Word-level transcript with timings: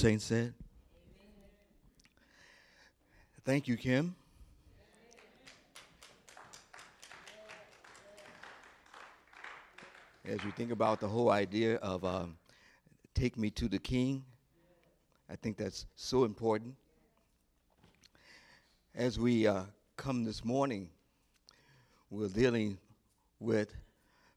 saints 0.00 0.24
said? 0.24 0.54
Thank 3.44 3.68
you, 3.68 3.76
Kim. 3.76 4.16
As 10.24 10.42
you 10.42 10.52
think 10.52 10.70
about 10.70 11.00
the 11.00 11.06
whole 11.06 11.30
idea 11.30 11.74
of 11.76 12.02
um, 12.06 12.38
take 13.14 13.36
me 13.36 13.50
to 13.50 13.68
the 13.68 13.78
king, 13.78 14.24
I 15.28 15.36
think 15.36 15.58
that's 15.58 15.84
so 15.96 16.24
important. 16.24 16.74
As 18.94 19.18
we 19.18 19.46
uh, 19.46 19.64
come 19.98 20.24
this 20.24 20.46
morning, 20.46 20.88
we're 22.08 22.28
dealing 22.28 22.78
with, 23.38 23.74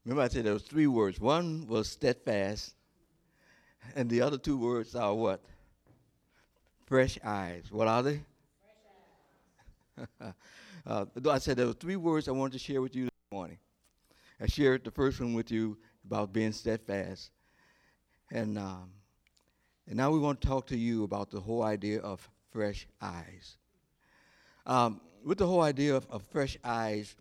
remember 0.04 0.24
I 0.24 0.28
said 0.28 0.44
there 0.44 0.52
was 0.52 0.64
three 0.64 0.88
words. 0.88 1.18
One 1.20 1.66
was 1.66 1.88
steadfast, 1.88 2.74
and 3.96 4.10
the 4.10 4.20
other 4.20 4.36
two 4.36 4.58
words 4.58 4.94
are 4.94 5.14
what? 5.14 5.40
Fresh 6.86 7.18
eyes. 7.24 7.64
What 7.70 7.88
are 7.88 8.02
they? 8.02 8.20
uh, 10.86 11.04
I 11.30 11.38
said 11.38 11.56
there 11.56 11.66
were 11.66 11.72
three 11.72 11.96
words 11.96 12.28
I 12.28 12.32
wanted 12.32 12.52
to 12.54 12.58
share 12.58 12.82
with 12.82 12.94
you 12.94 13.04
this 13.04 13.32
morning. 13.32 13.58
I 14.40 14.46
shared 14.46 14.84
the 14.84 14.90
first 14.90 15.20
one 15.20 15.32
with 15.32 15.50
you 15.50 15.78
about 16.04 16.32
being 16.32 16.52
steadfast. 16.52 17.30
And, 18.30 18.58
um, 18.58 18.90
and 19.86 19.96
now 19.96 20.10
we 20.10 20.18
want 20.18 20.40
to 20.42 20.48
talk 20.48 20.66
to 20.66 20.76
you 20.76 21.04
about 21.04 21.30
the 21.30 21.40
whole 21.40 21.62
idea 21.62 22.00
of 22.00 22.28
fresh 22.50 22.86
eyes. 23.00 23.56
Um, 24.66 25.00
with 25.24 25.38
the 25.38 25.46
whole 25.46 25.62
idea 25.62 25.96
of, 25.96 26.06
of 26.10 26.22
fresh 26.24 26.58
eyes, 26.62 27.16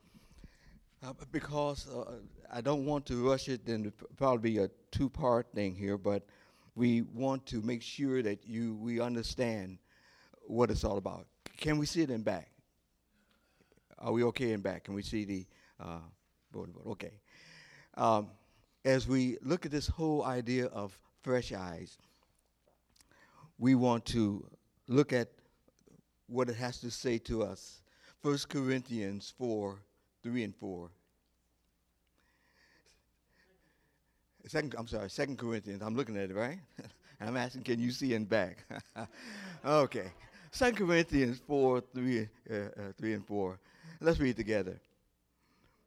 uh, 1.06 1.14
because 1.32 1.88
uh, 1.90 2.16
I 2.52 2.62
don't 2.62 2.86
want 2.86 3.06
to 3.08 3.28
rush 3.28 3.48
it, 3.48 3.68
and 3.68 3.92
probably 4.18 4.52
be 4.52 4.58
a 4.60 4.70
two-part 4.92 5.48
thing 5.54 5.76
here, 5.76 5.98
but 5.98 6.26
we 6.76 7.02
want 7.02 7.46
to 7.48 7.62
make 7.62 7.82
sure 7.82 8.22
that 8.22 8.46
you 8.48 8.76
we 8.76 9.00
understand 9.00 9.78
what 10.48 10.72
it's 10.72 10.84
all 10.84 10.98
about. 10.98 11.28
Can 11.58 11.78
we 11.78 11.86
see 11.86 12.02
it 12.02 12.10
in 12.10 12.24
back? 12.24 12.50
Are 14.00 14.12
we 14.12 14.24
okay 14.26 14.52
in 14.52 14.62
back? 14.62 14.86
Can 14.86 14.96
we 14.96 15.02
see 15.02 15.24
the 15.24 15.46
uh, 15.80 16.00
board? 16.52 16.72
Okay. 16.88 17.20
Um, 17.96 18.28
as 18.84 19.08
we 19.08 19.38
look 19.42 19.66
at 19.66 19.72
this 19.72 19.88
whole 19.88 20.26
idea 20.26 20.66
of 20.68 20.98
fresh 21.22 21.54
eyes, 21.54 21.98
we 23.58 23.76
want 23.76 24.06
to 24.08 24.46
look 24.88 25.14
at 25.14 25.30
what 26.28 26.50
it 26.50 26.56
has 26.56 26.80
to 26.82 26.92
say 26.92 27.18
to 27.20 27.44
us. 27.44 27.82
1 28.24 28.38
Corinthians 28.50 29.34
4 29.38 29.80
3 30.24 30.44
and 30.44 30.56
4. 30.56 30.90
Second, 34.46 34.76
I'm 34.78 34.88
sorry, 34.88 35.10
Second 35.10 35.38
Corinthians. 35.38 35.82
I'm 35.82 35.96
looking 35.96 36.18
at 36.18 36.30
it, 36.30 36.36
right? 36.36 36.60
and 37.20 37.30
I'm 37.30 37.38
asking, 37.38 37.64
can 37.64 37.80
you 37.80 37.92
see 37.92 38.14
in 38.14 38.26
back? 38.26 38.58
okay. 39.66 40.12
Second 40.52 40.86
Corinthians 40.86 41.42
4, 41.48 41.82
3, 41.94 42.22
uh, 42.22 42.54
uh, 42.54 42.68
3 42.98 43.14
and 43.14 43.26
4. 43.26 43.60
Let's 44.02 44.20
read 44.20 44.36
together. 44.36 44.80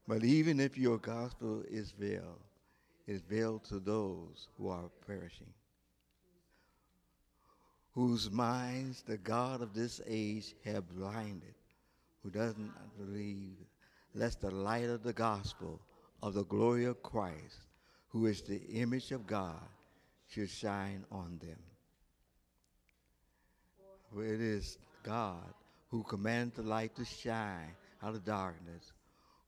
But 0.09 0.25
even 0.25 0.59
if 0.61 0.79
your 0.79 0.99
gospel 0.99 1.63
is 1.69 1.93
veiled, 1.99 2.41
is 3.07 3.21
veiled 3.23 3.65
to 3.65 3.79
those 3.79 4.49
who 4.57 4.69
are 4.69 4.91
perishing, 5.07 5.53
whose 7.93 8.31
minds 8.31 9.03
the 9.03 9.19
God 9.19 9.63
of 9.63 9.75
this 9.75 10.01
age 10.07 10.55
have 10.65 10.89
blinded, 10.97 11.55
who 12.23 12.31
doesn't 12.31 12.73
believe, 12.99 13.57
lest 14.15 14.41
the 14.41 14.51
light 14.51 14.89
of 14.89 15.03
the 15.03 15.13
gospel 15.13 15.81
of 16.23 16.35
the 16.35 16.45
glory 16.45 16.85
of 16.87 17.03
Christ, 17.03 17.66
who 18.17 18.25
is 18.25 18.41
the 18.41 18.63
image 18.69 19.13
of 19.13 19.27
God, 19.27 19.61
should 20.27 20.49
shine 20.49 21.05
on 21.13 21.39
them. 21.39 21.59
For 24.11 24.25
it 24.25 24.41
is 24.41 24.79
God 25.03 25.53
who 25.91 26.03
commanded 26.03 26.57
the 26.57 26.63
light 26.63 26.97
to 26.97 27.05
shine 27.05 27.75
out 28.03 28.15
of 28.15 28.25
darkness, 28.25 28.95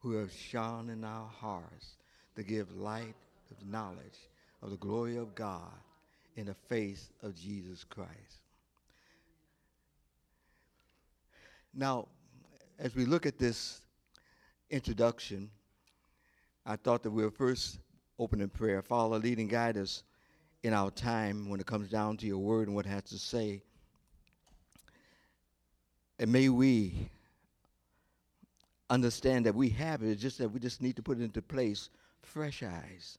who 0.01 0.11
have 0.17 0.31
shone 0.31 0.91
in 0.91 1.03
our 1.03 1.27
hearts 1.27 1.97
to 2.35 2.43
give 2.43 2.71
light 2.75 3.15
of 3.49 3.67
knowledge 3.67 4.29
of 4.61 4.69
the 4.69 4.77
glory 4.77 5.17
of 5.17 5.33
God 5.33 5.73
in 6.35 6.45
the 6.45 6.53
face 6.53 7.09
of 7.23 7.35
Jesus 7.35 7.83
Christ. 7.83 8.43
Now, 11.73 12.07
as 12.77 12.95
we 12.95 13.05
look 13.05 13.25
at 13.25 13.39
this 13.39 13.81
introduction, 14.69 15.49
I 16.67 16.75
thought 16.75 17.01
that 17.01 17.09
we'll 17.09 17.31
first 17.31 17.79
open 18.19 18.41
in 18.41 18.49
prayer. 18.49 18.81
Father, 18.81 19.17
lead 19.17 19.39
and 19.39 19.49
guide 19.49 19.77
us 19.77 20.03
in 20.61 20.73
our 20.73 20.91
time 20.91 21.49
when 21.49 21.59
it 21.59 21.65
comes 21.65 21.89
down 21.89 22.17
to 22.17 22.27
your 22.27 22.37
word 22.37 22.67
and 22.67 22.75
what 22.75 22.85
it 22.85 22.89
has 22.89 23.03
to 23.03 23.17
say. 23.17 23.61
And 26.19 26.31
may 26.31 26.49
we 26.49 26.93
understand 28.89 29.45
that 29.45 29.55
we 29.55 29.69
have 29.69 30.03
it, 30.03 30.09
it's 30.09 30.21
just 30.21 30.37
that 30.39 30.49
we 30.49 30.59
just 30.59 30.81
need 30.81 30.97
to 30.97 31.01
put 31.01 31.19
it 31.19 31.23
into 31.23 31.41
place 31.41 31.89
fresh 32.21 32.61
eyes. 32.61 33.17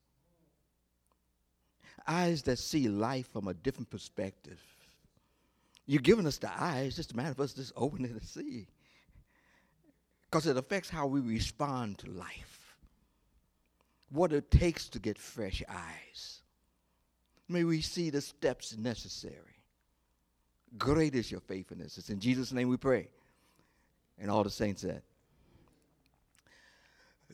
Eyes 2.07 2.43
that 2.43 2.59
see 2.59 2.89
life 2.89 3.29
from 3.33 3.49
a 3.49 3.55
different 3.55 3.89
perspective. 3.89 4.61
You're 5.87 6.03
giving 6.03 6.27
us 6.27 6.39
the 6.39 6.51
eyes, 6.63 6.97
just 6.97 7.13
a 7.13 7.17
matter 7.17 7.31
of 7.31 7.41
us 7.41 7.55
just 7.55 7.73
opening 7.77 8.19
to 8.19 8.27
see. 8.27 8.67
Because 10.31 10.47
it 10.47 10.57
affects 10.57 10.91
how 10.91 11.07
we 11.07 11.21
respond 11.21 11.99
to 11.99 12.11
life. 12.11 12.60
What 14.11 14.33
it 14.33 14.51
takes 14.51 14.89
to 14.91 14.99
get 14.99 15.19
fresh 15.19 15.63
eyes. 15.69 16.41
May 17.49 17.65
we 17.65 17.81
see 17.81 18.11
the 18.11 18.21
steps 18.21 18.77
necessary. 18.77 19.35
Great 20.79 21.15
is 21.15 21.31
your 21.31 21.41
faithfulness. 21.41 21.99
It's 21.99 22.11
in 22.11 22.21
Jesus' 22.21 22.53
name 22.53 22.69
we 22.69 22.77
pray. 22.77 23.09
And 24.19 24.31
all 24.31 24.45
the 24.45 24.51
saints 24.51 24.83
said. 24.83 25.03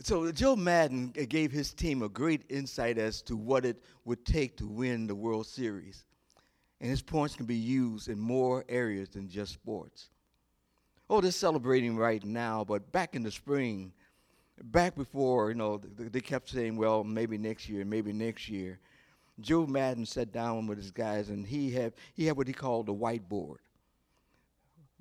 So 0.03 0.31
Joe 0.31 0.57
Maddon 0.57 1.11
gave 1.11 1.51
his 1.51 1.73
team 1.73 2.03
a 2.03 2.09
great 2.09 2.45
insight 2.49 2.99
as 2.99 3.23
to 3.23 3.37
what 3.37 3.65
it 3.65 3.83
would 4.05 4.25
take 4.25 4.57
to 4.59 4.67
win 4.67 5.07
the 5.07 5.15
World 5.15 5.47
Series. 5.47 6.05
And 6.81 6.91
his 6.91 7.03
points 7.03 7.35
can 7.35 7.47
be 7.47 7.57
used 7.57 8.09
in 8.09 8.19
more 8.19 8.65
areas 8.69 9.09
than 9.09 9.29
just 9.29 9.55
sports. 9.55 10.11
Oh, 11.09 11.21
they're 11.21 11.31
celebrating 11.31 11.97
right 11.97 12.23
now, 12.25 12.65
but 12.65 12.93
back 12.93 13.15
in 13.15 13.23
the 13.23 13.31
spring, 13.31 13.93
back 14.65 14.95
before, 14.95 15.51
you 15.51 15.55
know, 15.57 15.79
they 15.79 16.21
kept 16.21 16.49
saying, 16.49 16.77
well, 16.77 17.05
maybe 17.05 17.39
next 17.39 17.69
year, 17.69 17.85
maybe 17.85 18.13
next 18.13 18.49
year. 18.49 18.79
Joe 19.41 19.67
Maddon 19.67 20.07
sat 20.07 20.33
down 20.33 20.67
with 20.67 20.79
his 20.79 20.91
guys, 20.91 21.29
and 21.29 21.47
he 21.47 21.71
had 21.71 21.93
he 22.15 22.25
had 22.27 22.37
what 22.37 22.47
he 22.47 22.55
called 22.55 22.89
a 22.89 22.93
whiteboard. 22.93 23.57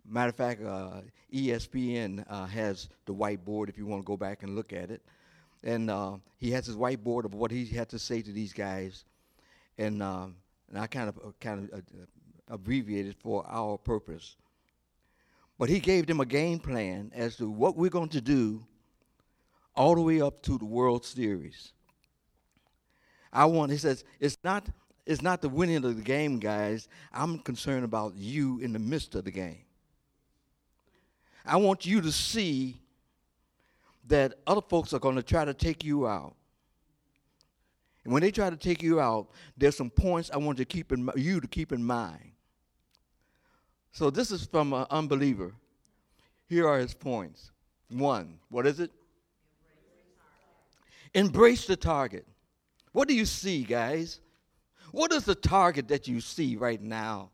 Matter 0.07 0.29
of 0.29 0.35
fact, 0.35 0.63
uh, 0.63 1.01
ESPN 1.33 2.25
uh, 2.29 2.45
has 2.45 2.89
the 3.05 3.13
whiteboard 3.13 3.69
if 3.69 3.77
you 3.77 3.85
want 3.85 4.03
to 4.03 4.05
go 4.05 4.17
back 4.17 4.43
and 4.43 4.55
look 4.55 4.73
at 4.73 4.91
it. 4.91 5.01
And 5.63 5.89
uh, 5.89 6.17
he 6.37 6.51
has 6.51 6.65
his 6.67 6.75
whiteboard 6.75 7.25
of 7.25 7.33
what 7.33 7.49
he 7.49 7.65
had 7.65 7.89
to 7.89 7.97
say 7.97 8.21
to 8.21 8.31
these 8.31 8.53
guys. 8.53 9.03
And, 9.79 10.03
um, 10.03 10.35
and 10.69 10.77
I 10.77 10.85
kind 10.85 11.09
of, 11.09 11.17
uh, 11.17 11.31
kind 11.39 11.67
of 11.71 11.79
uh, 11.79 11.81
abbreviated 12.49 13.15
for 13.15 13.43
our 13.47 13.77
purpose. 13.77 14.35
But 15.57 15.69
he 15.69 15.79
gave 15.79 16.05
them 16.05 16.19
a 16.19 16.25
game 16.25 16.59
plan 16.59 17.11
as 17.15 17.37
to 17.37 17.49
what 17.49 17.75
we're 17.75 17.89
going 17.89 18.09
to 18.09 18.21
do 18.21 18.63
all 19.75 19.95
the 19.95 20.01
way 20.01 20.21
up 20.21 20.41
to 20.43 20.57
the 20.57 20.65
World 20.65 21.05
Series. 21.05 21.73
I 23.31 23.45
want, 23.45 23.71
he 23.71 23.77
says, 23.77 24.03
it's 24.19 24.37
not, 24.43 24.67
it's 25.05 25.21
not 25.21 25.41
the 25.41 25.49
winning 25.49 25.83
of 25.83 25.95
the 25.95 26.01
game, 26.01 26.39
guys. 26.39 26.87
I'm 27.13 27.39
concerned 27.39 27.83
about 27.83 28.15
you 28.15 28.59
in 28.59 28.71
the 28.71 28.79
midst 28.79 29.15
of 29.15 29.25
the 29.25 29.31
game. 29.31 29.65
I 31.45 31.57
want 31.57 31.85
you 31.85 32.01
to 32.01 32.11
see 32.11 32.81
that 34.07 34.35
other 34.47 34.61
folks 34.61 34.93
are 34.93 34.99
going 34.99 35.15
to 35.15 35.23
try 35.23 35.45
to 35.45 35.53
take 35.53 35.83
you 35.83 36.07
out. 36.07 36.35
And 38.03 38.13
when 38.13 38.21
they 38.21 38.31
try 38.31 38.49
to 38.49 38.57
take 38.57 38.81
you 38.83 38.99
out, 38.99 39.29
there's 39.57 39.75
some 39.75 39.89
points 39.89 40.29
I 40.31 40.37
want 40.37 40.57
to 40.59 40.65
keep 40.65 40.91
in, 40.91 41.09
you 41.15 41.41
to 41.41 41.47
keep 41.47 41.71
in 41.71 41.83
mind. 41.83 42.31
So 43.91 44.09
this 44.09 44.31
is 44.31 44.45
from 44.45 44.73
an 44.73 44.85
unbeliever. 44.91 45.53
Here 46.47 46.67
are 46.67 46.79
his 46.79 46.93
points. 46.93 47.51
One, 47.89 48.39
what 48.49 48.67
is 48.67 48.79
it? 48.79 48.91
Embrace 51.15 51.65
the 51.65 51.77
target. 51.77 52.27
What 52.91 53.07
do 53.07 53.15
you 53.15 53.25
see, 53.25 53.63
guys? 53.63 54.19
What 54.91 55.13
is 55.13 55.23
the 55.23 55.33
target 55.33 55.87
that 55.87 56.09
you 56.09 56.19
see 56.19 56.57
right 56.57 56.81
now? 56.81 57.31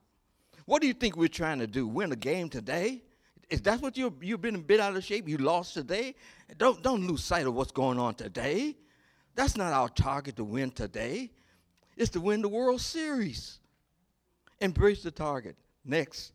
What 0.66 0.82
do 0.82 0.88
you 0.88 0.94
think 0.94 1.18
we're 1.18 1.28
trying 1.28 1.60
to 1.60 1.68
do? 1.68 1.88
Win 1.88 2.12
a 2.12 2.16
game 2.16 2.48
today? 2.48 3.02
Is 3.50 3.62
that 3.64 3.82
what 3.82 3.98
you 3.98 4.16
you've 4.22 4.40
been 4.40 4.56
a 4.56 4.60
bit 4.60 4.80
out 4.80 4.96
of 4.96 5.04
shape? 5.04 5.28
You 5.28 5.38
lost 5.38 5.74
today? 5.74 6.14
Don't 6.58 6.82
don't 6.84 7.08
lose 7.08 7.24
sight 7.24 7.48
of 7.48 7.56
what's 7.56 7.72
going 7.72 7.98
on 7.98 8.14
today. 8.14 8.78
That's 9.36 9.58
not 9.58 9.74
our 9.74 9.90
target 9.90 10.36
to 10.36 10.44
win 10.44 10.70
today. 10.70 11.32
It's 11.98 12.12
to 12.12 12.22
win 12.22 12.44
the 12.44 12.50
World 12.50 12.82
Series. 12.82 13.60
Embrace 14.60 15.02
the 15.02 15.12
target. 15.12 15.56
Next. 15.84 16.34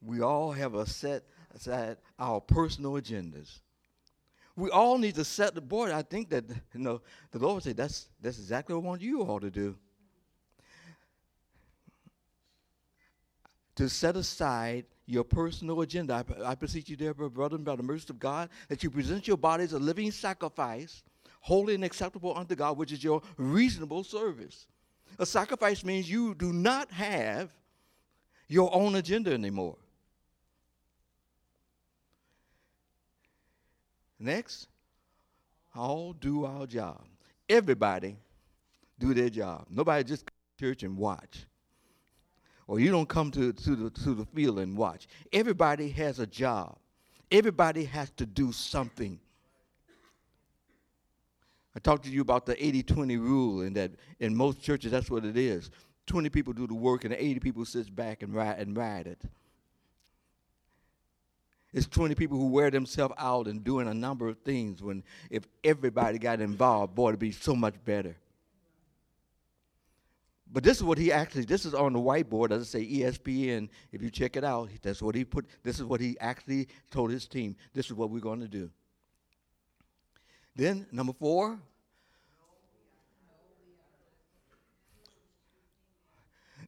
We 0.00 0.20
all 0.20 0.52
have 0.52 0.74
a 0.74 0.86
set 0.86 1.24
aside 1.52 1.96
our 2.18 2.40
personal 2.40 2.92
agendas. 2.92 3.58
We 4.56 4.70
all 4.70 4.98
need 4.98 5.16
to 5.16 5.24
set 5.24 5.54
the 5.54 5.60
board. 5.60 5.90
I 5.90 6.02
think 6.02 6.30
that 6.30 6.44
you 6.72 6.80
know 6.80 7.00
the 7.32 7.38
Lord 7.38 7.62
said 7.62 7.76
that's 7.76 8.08
that's 8.20 8.38
exactly 8.38 8.74
what 8.74 8.84
I 8.84 8.86
want 8.86 9.02
you 9.02 9.22
all 9.22 9.40
to 9.40 9.50
do. 9.50 9.76
to 13.76 13.88
set 13.88 14.16
aside 14.16 14.84
your 15.06 15.24
personal 15.24 15.80
agenda. 15.80 16.24
I, 16.44 16.50
I 16.50 16.54
beseech 16.54 16.88
you, 16.88 16.96
dear 16.96 17.14
brother, 17.14 17.58
by 17.58 17.76
the 17.76 17.82
mercy 17.82 18.06
of 18.10 18.18
God, 18.18 18.48
that 18.68 18.82
you 18.82 18.90
present 18.90 19.26
your 19.26 19.36
body 19.36 19.64
as 19.64 19.72
a 19.72 19.78
living 19.78 20.10
sacrifice, 20.10 21.02
holy 21.40 21.74
and 21.74 21.84
acceptable 21.84 22.36
unto 22.36 22.54
God, 22.54 22.78
which 22.78 22.92
is 22.92 23.02
your 23.02 23.22
reasonable 23.36 24.04
service. 24.04 24.66
A 25.18 25.26
sacrifice 25.26 25.84
means 25.84 26.10
you 26.10 26.34
do 26.34 26.52
not 26.52 26.90
have 26.92 27.52
your 28.48 28.74
own 28.74 28.94
agenda 28.94 29.32
anymore. 29.32 29.76
Next, 34.18 34.68
all 35.74 36.12
do 36.12 36.44
our 36.44 36.66
job. 36.66 37.04
Everybody 37.48 38.16
do 38.98 39.14
their 39.14 39.28
job. 39.28 39.66
Nobody 39.70 40.04
just 40.04 40.26
come 40.26 40.34
to 40.56 40.64
church 40.64 40.82
and 40.82 40.96
watch. 40.96 41.46
Or 42.66 42.80
you 42.80 42.90
don't 42.90 43.08
come 43.08 43.30
to, 43.32 43.52
to, 43.52 43.76
the, 43.76 43.90
to 43.90 44.14
the 44.14 44.24
field 44.24 44.58
and 44.58 44.76
watch. 44.76 45.06
Everybody 45.32 45.90
has 45.90 46.18
a 46.18 46.26
job. 46.26 46.78
Everybody 47.30 47.84
has 47.84 48.10
to 48.12 48.26
do 48.26 48.52
something. 48.52 49.18
I 51.76 51.80
talked 51.80 52.04
to 52.04 52.10
you 52.10 52.20
about 52.20 52.46
the 52.46 52.64
80 52.64 52.84
20 52.84 53.16
rule, 53.16 53.62
and 53.62 53.74
that 53.76 53.90
in 54.20 54.34
most 54.34 54.62
churches, 54.62 54.92
that's 54.92 55.10
what 55.10 55.24
it 55.24 55.36
is. 55.36 55.70
20 56.06 56.28
people 56.28 56.52
do 56.52 56.66
the 56.66 56.74
work, 56.74 57.04
and 57.04 57.12
80 57.12 57.40
people 57.40 57.64
sits 57.64 57.90
back 57.90 58.22
and 58.22 58.32
ride, 58.34 58.58
and 58.58 58.76
ride 58.76 59.06
it. 59.08 59.20
It's 61.74 61.88
20 61.88 62.14
people 62.14 62.38
who 62.38 62.46
wear 62.46 62.70
themselves 62.70 63.14
out 63.18 63.48
and 63.48 63.64
doing 63.64 63.88
a 63.88 63.94
number 63.94 64.28
of 64.28 64.38
things 64.38 64.80
when 64.80 65.02
if 65.28 65.42
everybody 65.64 66.20
got 66.20 66.40
involved, 66.40 66.94
boy, 66.94 67.08
it'd 67.08 67.18
be 67.18 67.32
so 67.32 67.56
much 67.56 67.74
better. 67.84 68.16
But 70.52 70.62
this 70.62 70.76
is 70.76 70.84
what 70.84 70.98
he 70.98 71.10
actually, 71.10 71.46
this 71.46 71.64
is 71.64 71.74
on 71.74 71.92
the 71.92 71.98
whiteboard, 71.98 72.50
does 72.50 72.62
it 72.62 72.66
say 72.66 72.86
ESPN? 72.86 73.68
If 73.90 74.02
you 74.02 74.10
check 74.10 74.36
it 74.36 74.44
out, 74.44 74.70
that's 74.82 75.02
what 75.02 75.16
he 75.16 75.24
put, 75.24 75.46
this 75.64 75.80
is 75.80 75.84
what 75.84 76.00
he 76.00 76.16
actually 76.20 76.68
told 76.92 77.10
his 77.10 77.26
team. 77.26 77.56
This 77.72 77.86
is 77.86 77.94
what 77.94 78.08
we're 78.08 78.20
going 78.20 78.40
to 78.40 78.48
do. 78.48 78.70
Then, 80.54 80.86
number 80.92 81.12
four. 81.12 81.58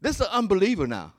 This 0.00 0.16
is 0.16 0.22
an 0.22 0.32
unbeliever 0.32 0.88
now. 0.88 1.12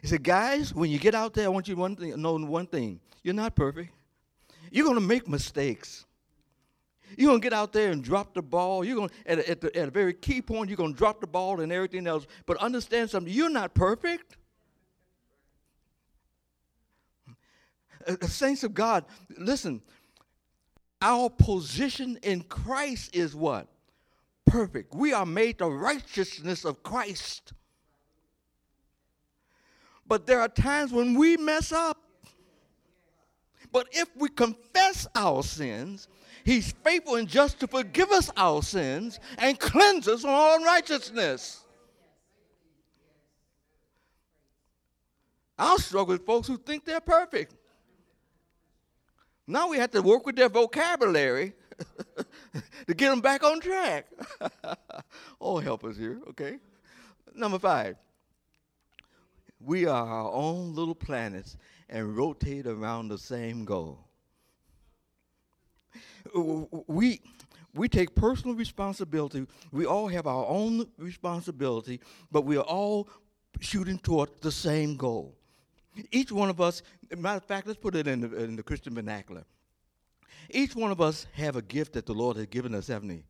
He 0.00 0.08
said, 0.08 0.22
guys, 0.22 0.74
when 0.74 0.90
you 0.90 0.98
get 0.98 1.14
out 1.14 1.34
there, 1.34 1.44
I 1.44 1.48
want 1.48 1.68
you 1.68 1.74
to 1.74 1.80
one 1.80 1.96
know 1.98 2.36
one 2.36 2.66
thing. 2.66 3.00
You're 3.22 3.34
not 3.34 3.54
perfect. 3.54 3.92
You're 4.70 4.84
going 4.84 4.96
to 4.96 5.06
make 5.06 5.28
mistakes. 5.28 6.06
You're 7.16 7.28
going 7.28 7.40
to 7.40 7.44
get 7.44 7.52
out 7.52 7.72
there 7.72 7.90
and 7.90 8.02
drop 8.02 8.34
the 8.34 8.42
ball. 8.42 8.84
You're 8.84 8.96
going 8.96 9.10
at, 9.26 9.38
at, 9.40 9.64
at 9.64 9.88
a 9.88 9.90
very 9.90 10.14
key 10.14 10.40
point, 10.40 10.70
you're 10.70 10.76
going 10.76 10.92
to 10.92 10.98
drop 10.98 11.20
the 11.20 11.26
ball 11.26 11.60
and 11.60 11.72
everything 11.72 12.06
else. 12.06 12.26
But 12.46 12.56
understand 12.58 13.10
something, 13.10 13.32
you're 13.32 13.50
not 13.50 13.74
perfect. 13.74 14.36
Uh, 18.06 18.16
uh 18.22 18.26
saints 18.26 18.62
of 18.62 18.74
God, 18.74 19.04
listen, 19.36 19.82
our 21.02 21.28
position 21.28 22.18
in 22.22 22.42
Christ 22.42 23.14
is 23.14 23.34
what? 23.34 23.66
Perfect. 24.46 24.94
We 24.94 25.12
are 25.12 25.26
made 25.26 25.58
the 25.58 25.70
righteousness 25.70 26.64
of 26.64 26.82
Christ. 26.82 27.52
But 30.10 30.26
there 30.26 30.40
are 30.40 30.48
times 30.48 30.92
when 30.92 31.14
we 31.14 31.36
mess 31.36 31.70
up. 31.70 31.96
But 33.70 33.86
if 33.92 34.08
we 34.16 34.28
confess 34.28 35.06
our 35.14 35.44
sins, 35.44 36.08
He's 36.44 36.72
faithful 36.72 37.14
and 37.14 37.28
just 37.28 37.60
to 37.60 37.68
forgive 37.68 38.10
us 38.10 38.28
our 38.36 38.60
sins 38.60 39.20
and 39.38 39.56
cleanse 39.56 40.08
us 40.08 40.22
from 40.22 40.30
all 40.30 40.56
unrighteousness. 40.56 41.64
I'll 45.56 45.78
struggle 45.78 46.14
with 46.14 46.26
folks 46.26 46.48
who 46.48 46.56
think 46.56 46.84
they're 46.84 47.00
perfect. 47.00 47.54
Now 49.46 49.68
we 49.68 49.76
have 49.76 49.92
to 49.92 50.02
work 50.02 50.26
with 50.26 50.34
their 50.34 50.48
vocabulary 50.48 51.52
to 52.88 52.94
get 52.94 53.10
them 53.10 53.20
back 53.20 53.44
on 53.44 53.60
track. 53.60 54.06
oh, 55.40 55.58
help 55.58 55.84
us 55.84 55.96
here, 55.96 56.18
okay? 56.30 56.56
Number 57.32 57.60
five, 57.60 57.96
we 59.60 59.86
are 59.86 60.06
our 60.06 60.32
own 60.32 60.74
little 60.74 60.94
planets 60.94 61.56
and 61.88 62.16
rotate 62.16 62.66
around 62.66 63.08
the 63.08 63.18
same 63.18 63.64
goal 63.64 64.10
we 66.34 67.20
we 67.72 67.88
take 67.88 68.14
personal 68.16 68.56
responsibility. 68.56 69.46
We 69.70 69.86
all 69.86 70.08
have 70.08 70.26
our 70.26 70.44
own 70.46 70.88
responsibility, 70.98 72.00
but 72.32 72.44
we 72.44 72.56
are 72.56 72.64
all 72.64 73.08
shooting 73.60 73.98
toward 73.98 74.30
the 74.40 74.50
same 74.50 74.96
goal. 74.96 75.36
Each 76.10 76.32
one 76.32 76.50
of 76.50 76.60
us, 76.60 76.82
matter 77.16 77.36
of 77.36 77.44
fact, 77.44 77.68
let's 77.68 77.78
put 77.78 77.94
it 77.94 78.08
in 78.08 78.20
the, 78.22 78.42
in 78.42 78.56
the 78.56 78.62
Christian 78.64 78.94
vernacular. 78.94 79.44
Each 80.48 80.74
one 80.74 80.90
of 80.90 81.00
us 81.00 81.26
have 81.34 81.54
a 81.54 81.62
gift 81.62 81.92
that 81.92 82.06
the 82.06 82.12
Lord 82.12 82.36
has 82.38 82.46
given 82.46 82.74
us, 82.74 82.88
haven't 82.88 83.10
he? 83.10 83.22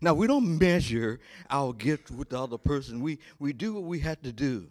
Now, 0.00 0.14
we 0.14 0.26
don't 0.26 0.58
measure 0.58 1.20
our 1.50 1.72
gift 1.72 2.10
with 2.10 2.30
the 2.30 2.40
other 2.40 2.58
person. 2.58 3.00
We, 3.00 3.18
we 3.38 3.52
do 3.52 3.74
what 3.74 3.84
we 3.84 3.98
have 4.00 4.22
to 4.22 4.32
do. 4.32 4.68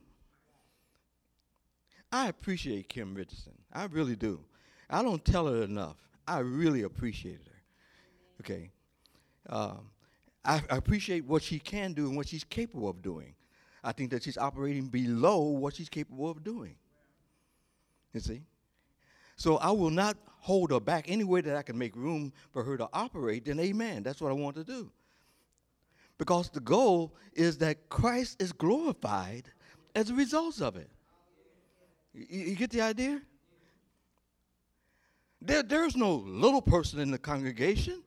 I 2.12 2.28
appreciate 2.28 2.90
Kim 2.90 3.14
Richardson. 3.14 3.54
I 3.72 3.86
really 3.86 4.16
do. 4.16 4.40
I 4.90 5.04
don't 5.04 5.24
tell 5.24 5.48
her 5.48 5.64
enough. 5.64 5.98
I 6.28 6.40
really 6.40 6.82
appreciate 6.82 7.42
her. 7.46 8.42
Okay. 8.42 8.72
Um, 9.48 9.92
I, 10.44 10.64
I 10.70 10.78
appreciate 10.78 11.26
what 11.26 11.44
she 11.44 11.60
can 11.60 11.94
do 11.94 12.08
and 12.08 12.18
what 12.18 12.28
she's 12.28 12.44
capable 12.44 12.90
of 12.90 13.02
doing. 13.02 13.36
I 13.84 13.92
think 13.92 14.10
that 14.12 14.24
she's 14.24 14.38
operating 14.38 14.88
below 14.88 15.42
what 15.42 15.76
she's 15.76 15.90
capable 15.90 16.30
of 16.30 16.44
doing. 16.44 16.76
You 18.14 18.20
see? 18.20 18.42
So 19.36 19.58
I 19.58 19.72
will 19.72 19.92
not 19.92 20.18
hold 20.40 20.72
her 20.72 20.80
back 20.80 21.06
any 21.08 21.24
way 21.24 21.42
that 21.42 21.56
I 21.56 21.62
can 21.62 21.78
make 21.78 21.96
room 21.96 22.34
for 22.52 22.64
her 22.64 22.78
to 22.78 22.90
operate, 22.92 23.46
then 23.46 23.60
amen. 23.60 24.04
That's 24.04 24.20
what 24.20 24.32
I 24.32 24.34
want 24.34 24.56
to 24.56 24.64
do. 24.64 24.92
Because 26.20 26.50
the 26.50 26.60
goal 26.60 27.16
is 27.34 27.58
that 27.60 27.90
Christ 27.90 28.40
is 28.42 28.52
glorified 28.52 29.46
as 29.96 30.12
a 30.12 30.14
result 30.14 30.62
of 30.62 30.76
it. 30.76 30.90
You, 32.14 32.26
you 32.30 32.56
get 32.56 32.70
the 32.70 32.82
idea? 32.82 33.22
There, 35.42 35.64
there's 35.64 35.96
no 35.96 36.16
little 36.16 36.62
person 36.62 37.00
in 37.00 37.10
the 37.10 37.18
congregation. 37.18 38.04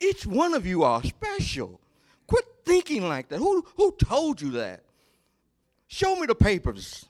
Each 0.00 0.26
one 0.26 0.54
of 0.54 0.66
you 0.66 0.82
are 0.82 1.02
special. 1.04 1.80
Quit 2.26 2.44
thinking 2.64 3.08
like 3.08 3.28
that. 3.28 3.38
Who, 3.38 3.64
who 3.76 3.92
told 3.92 4.40
you 4.42 4.50
that? 4.52 4.82
Show 5.86 6.16
me 6.16 6.26
the 6.26 6.34
papers. 6.34 7.06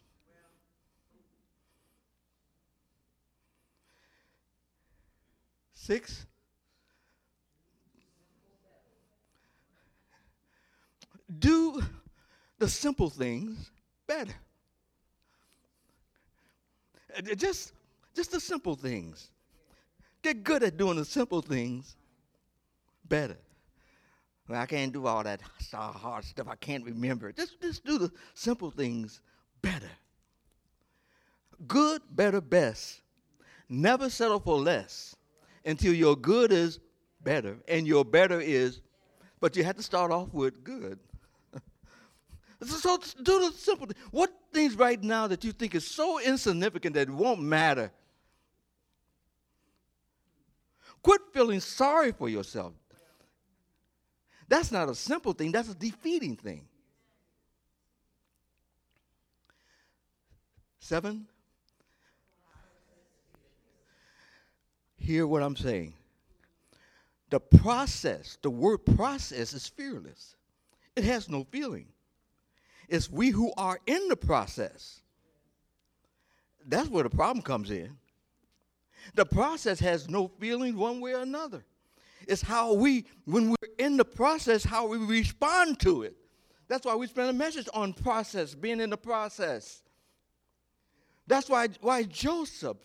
Six. 5.73 6.27
Do 11.37 11.83
the 12.59 12.69
simple 12.69 13.11
things 13.11 13.71
better. 14.07 14.35
Uh, 17.17 17.35
just 17.35 17.73
just 18.15 18.33
the 18.33 18.41
simple 18.41 18.75
things. 18.75 19.31
Get 20.23 20.43
good 20.43 20.63
at 20.63 20.77
doing 20.77 20.97
the 20.97 21.05
simple 21.05 21.41
things 21.41 21.97
better. 23.09 23.37
Well, 24.49 24.61
I 24.61 24.67
can't 24.67 24.93
do 24.93 25.07
all 25.07 25.23
that 25.23 25.41
uh, 25.75 25.93
hard 25.93 26.25
stuff. 26.25 26.49
I 26.49 26.57
can't 26.57 26.85
remember. 26.85 27.33
Just, 27.33 27.61
just 27.61 27.85
do 27.85 27.99
the 27.99 28.11
simple 28.35 28.71
things 28.71 29.21
better. 29.61 29.91
Good, 31.67 32.03
better, 32.11 32.41
best. 32.41 33.03
Never 33.69 34.09
settle 34.09 34.41
for 34.41 34.57
less 34.57 35.15
until 35.65 35.93
your 35.93 36.17
good 36.17 36.51
is 36.51 36.79
better 37.23 37.59
and 37.69 37.87
your 37.87 38.05
better 38.05 38.41
is, 38.41 38.81
but 39.41 39.55
you 39.55 39.65
have 39.65 39.77
to 39.77 39.83
start 39.83 40.11
off 40.11 40.33
with 40.33 40.65
good. 40.65 40.99
So 42.65 42.99
do 43.23 43.41
the 43.41 43.53
simple 43.57 43.87
thing. 43.87 43.97
What 44.11 44.33
things 44.53 44.77
right 44.77 45.03
now 45.03 45.27
that 45.29 45.45
you 45.45 45.53
think 45.53 45.75
is 45.75 45.87
so 45.87 46.21
insignificant 46.21 46.95
that 46.95 47.09
it 47.09 47.11
won't 47.11 47.41
matter 47.41 47.93
Quit 51.03 51.21
feeling 51.33 51.61
sorry 51.61 52.13
for 52.13 52.29
yourself. 52.29 52.73
That's 54.49 54.73
not 54.73 54.89
a 54.89 54.95
simple 54.95 55.33
thing, 55.33 55.53
that's 55.53 55.69
a 55.69 55.75
defeating 55.75 56.37
thing. 56.37 56.67
Seven. 60.81 61.27
Hear 64.97 65.27
what 65.27 65.43
I'm 65.43 65.57
saying. 65.57 65.95
The 67.31 67.41
process, 67.41 68.39
the 68.43 68.51
word 68.51 68.79
process 68.79 69.53
is 69.53 69.69
fearless. 69.69 70.35
It 70.97 71.05
has 71.05 71.29
no 71.29 71.45
feeling. 71.45 71.87
It's 72.89 73.11
we 73.11 73.31
who 73.31 73.53
are 73.57 73.79
in 73.87 74.09
the 74.09 74.17
process. 74.17 75.01
That's 76.67 76.89
where 76.89 77.05
the 77.05 77.11
problem 77.11 77.43
comes 77.43 77.71
in. 77.71 77.97
The 79.15 79.25
process 79.25 79.81
has 79.81 80.09
no 80.09 80.29
feeling 80.39 80.77
one 80.77 81.01
way 81.01 81.15
or 81.15 81.23
another. 81.23 81.65
It's 82.27 82.43
how 82.43 82.75
we, 82.75 83.07
when 83.25 83.51
we're 83.51 83.57
in 83.79 83.97
the 83.97 84.05
process, 84.05 84.65
how 84.65 84.87
we 84.87 84.99
respond 84.99 85.81
to 85.81 86.03
it 86.03 86.15
That's 86.69 86.85
why 86.85 86.95
we 86.95 87.07
spend 87.07 87.31
a 87.31 87.33
message 87.33 87.69
on 87.73 87.95
process, 87.95 88.55
being 88.55 88.81
in 88.81 88.91
the 88.91 88.97
process. 88.99 89.83
That's 91.27 91.49
why, 91.49 91.69
why 91.81 92.03
Joseph 92.05 92.77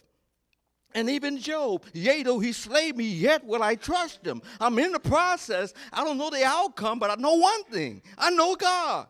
and 0.96 1.10
even 1.10 1.38
Job, 1.38 1.86
yea, 1.94 2.24
though 2.24 2.40
he 2.40 2.54
slay 2.54 2.92
me, 2.92 3.06
yet 3.06 3.44
will 3.44 3.64
I 3.64 3.76
trust 3.76 4.26
him. 4.26 4.42
I'm 4.60 4.80
in 4.80 4.92
the 4.94 5.00
process. 5.00 5.74
I 5.92 6.04
don't 6.04 6.18
know 6.18 6.30
the 6.30 6.44
outcome, 6.46 7.00
but 7.00 7.10
I 7.10 7.16
know 7.16 7.34
one 7.34 7.64
thing 7.66 8.02
I 8.18 8.30
know 8.30 8.56
God. 8.56 9.08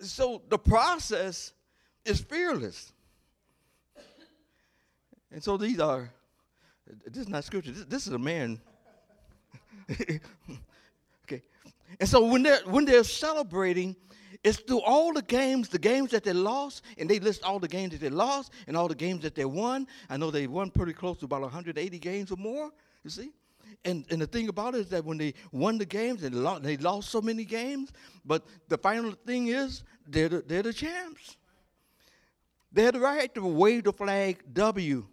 So 0.00 0.42
the 0.48 0.58
process 0.58 1.52
is 2.04 2.20
fearless. 2.20 2.92
And 5.32 5.42
so 5.42 5.56
these 5.56 5.78
are, 5.78 6.10
this 7.06 7.22
is 7.22 7.28
not 7.28 7.44
scripture, 7.44 7.70
this, 7.70 7.84
this 7.84 8.06
is 8.06 8.12
a 8.12 8.18
man. 8.18 8.60
okay. 9.90 11.42
And 12.00 12.08
so 12.08 12.26
when 12.26 12.42
they're, 12.42 12.60
when 12.64 12.84
they're 12.84 13.04
celebrating, 13.04 13.94
it's 14.42 14.58
through 14.58 14.80
all 14.80 15.12
the 15.12 15.22
games, 15.22 15.68
the 15.68 15.78
games 15.78 16.10
that 16.12 16.24
they 16.24 16.32
lost, 16.32 16.82
and 16.98 17.08
they 17.08 17.20
list 17.20 17.44
all 17.44 17.58
the 17.58 17.68
games 17.68 17.92
that 17.92 18.00
they 18.00 18.08
lost 18.08 18.52
and 18.66 18.76
all 18.76 18.88
the 18.88 18.94
games 18.94 19.22
that 19.22 19.34
they 19.34 19.44
won. 19.44 19.86
I 20.08 20.16
know 20.16 20.30
they 20.30 20.46
won 20.46 20.70
pretty 20.70 20.94
close 20.94 21.18
to 21.18 21.26
about 21.26 21.42
180 21.42 21.98
games 21.98 22.32
or 22.32 22.36
more, 22.36 22.70
you 23.04 23.10
see? 23.10 23.30
And, 23.84 24.04
and 24.10 24.20
the 24.20 24.26
thing 24.26 24.48
about 24.48 24.74
it 24.74 24.80
is 24.80 24.88
that 24.90 25.04
when 25.04 25.16
they 25.16 25.34
won 25.52 25.78
the 25.78 25.86
games, 25.86 26.20
they 26.20 26.28
lost, 26.28 26.62
they 26.62 26.76
lost 26.76 27.08
so 27.08 27.22
many 27.22 27.44
games, 27.44 27.92
but 28.24 28.44
the 28.68 28.76
final 28.76 29.12
thing 29.12 29.48
is 29.48 29.84
they're 30.06 30.28
the, 30.28 30.42
they're 30.46 30.62
the 30.62 30.72
champs. 30.72 31.36
They 32.72 32.84
had 32.84 32.94
the 32.94 33.00
right 33.00 33.34
to 33.34 33.46
wave 33.46 33.84
the 33.84 33.92
flag 33.92 34.42
W 34.52 35.06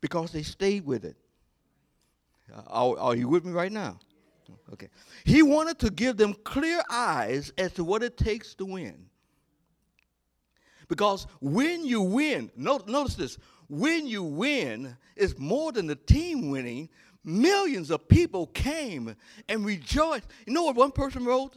because 0.00 0.32
they 0.32 0.42
stayed 0.42 0.86
with 0.86 1.04
it. 1.04 1.16
Uh, 2.52 2.62
are, 2.66 2.98
are 2.98 3.14
you 3.14 3.28
with 3.28 3.44
me 3.44 3.52
right 3.52 3.72
now? 3.72 3.98
Okay. 4.72 4.88
He 5.24 5.42
wanted 5.42 5.78
to 5.80 5.90
give 5.90 6.16
them 6.16 6.34
clear 6.44 6.82
eyes 6.90 7.52
as 7.58 7.72
to 7.72 7.84
what 7.84 8.02
it 8.02 8.16
takes 8.16 8.54
to 8.56 8.64
win. 8.64 9.06
Because 10.88 11.26
when 11.40 11.84
you 11.84 12.00
win, 12.00 12.50
notice 12.56 13.14
this, 13.14 13.38
when 13.68 14.06
you 14.06 14.22
win, 14.22 14.96
it's 15.14 15.38
more 15.38 15.72
than 15.72 15.86
the 15.86 15.96
team 15.96 16.50
winning. 16.50 16.88
Millions 17.28 17.90
of 17.90 18.08
people 18.08 18.46
came 18.46 19.14
and 19.50 19.62
rejoiced. 19.62 20.26
You 20.46 20.54
know 20.54 20.62
what 20.62 20.76
one 20.76 20.90
person 20.90 21.26
wrote? 21.26 21.52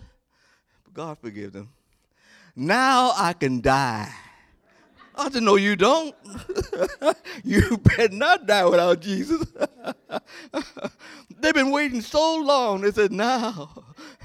God 0.93 1.17
forgive 1.19 1.53
them. 1.53 1.69
Now 2.57 3.13
I 3.15 3.31
can 3.31 3.61
die. 3.61 4.13
I 5.15 5.29
said, 5.29 5.43
No, 5.43 5.55
you 5.55 5.77
don't. 5.77 6.13
you 7.45 7.77
better 7.77 8.13
not 8.13 8.45
die 8.45 8.65
without 8.65 8.99
Jesus. 8.99 9.47
They've 11.39 11.53
been 11.53 11.71
waiting 11.71 12.01
so 12.01 12.35
long. 12.35 12.81
They 12.81 12.91
said, 12.91 13.13
Now 13.13 13.71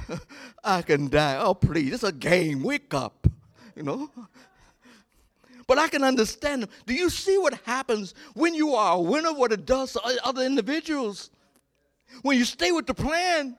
I 0.64 0.82
can 0.82 1.08
die. 1.08 1.38
Oh, 1.38 1.54
please, 1.54 1.92
it's 1.92 2.02
a 2.02 2.10
game. 2.10 2.64
Wake 2.64 2.92
up. 2.92 3.24
You 3.76 3.84
know? 3.84 4.10
But 5.68 5.78
I 5.78 5.86
can 5.86 6.02
understand 6.02 6.64
them. 6.64 6.70
Do 6.86 6.94
you 6.94 7.08
see 7.08 7.38
what 7.38 7.54
happens 7.64 8.14
when 8.34 8.52
you 8.52 8.74
are 8.74 8.96
a 8.96 9.00
winner, 9.00 9.32
what 9.32 9.52
it 9.52 9.64
does 9.64 9.92
to 9.92 10.00
other 10.24 10.42
individuals? 10.42 11.30
When 12.22 12.38
you 12.38 12.44
stay 12.44 12.72
with 12.72 12.86
the 12.86 12.94
plan. 12.94 13.56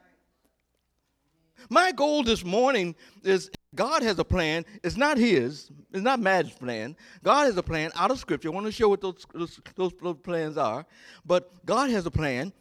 My 1.69 1.91
goal 1.91 2.23
this 2.23 2.45
morning 2.45 2.95
is 3.23 3.49
God 3.75 4.01
has 4.01 4.17
a 4.19 4.23
plan. 4.23 4.65
It's 4.83 4.95
not 4.95 5.17
His. 5.17 5.69
It's 5.91 6.03
not 6.03 6.19
Mad's 6.19 6.51
plan. 6.51 6.95
God 7.23 7.45
has 7.45 7.57
a 7.57 7.63
plan 7.63 7.91
out 7.95 8.11
of 8.11 8.19
Scripture. 8.19 8.49
I 8.49 8.51
want 8.51 8.65
to 8.65 8.71
show 8.71 8.89
what 8.89 9.01
those, 9.01 9.25
those, 9.33 9.59
those, 9.75 9.93
those 10.01 10.17
plans 10.17 10.57
are. 10.57 10.85
But 11.25 11.65
God 11.65 11.89
has 11.89 12.05
a 12.05 12.11
plan, 12.11 12.53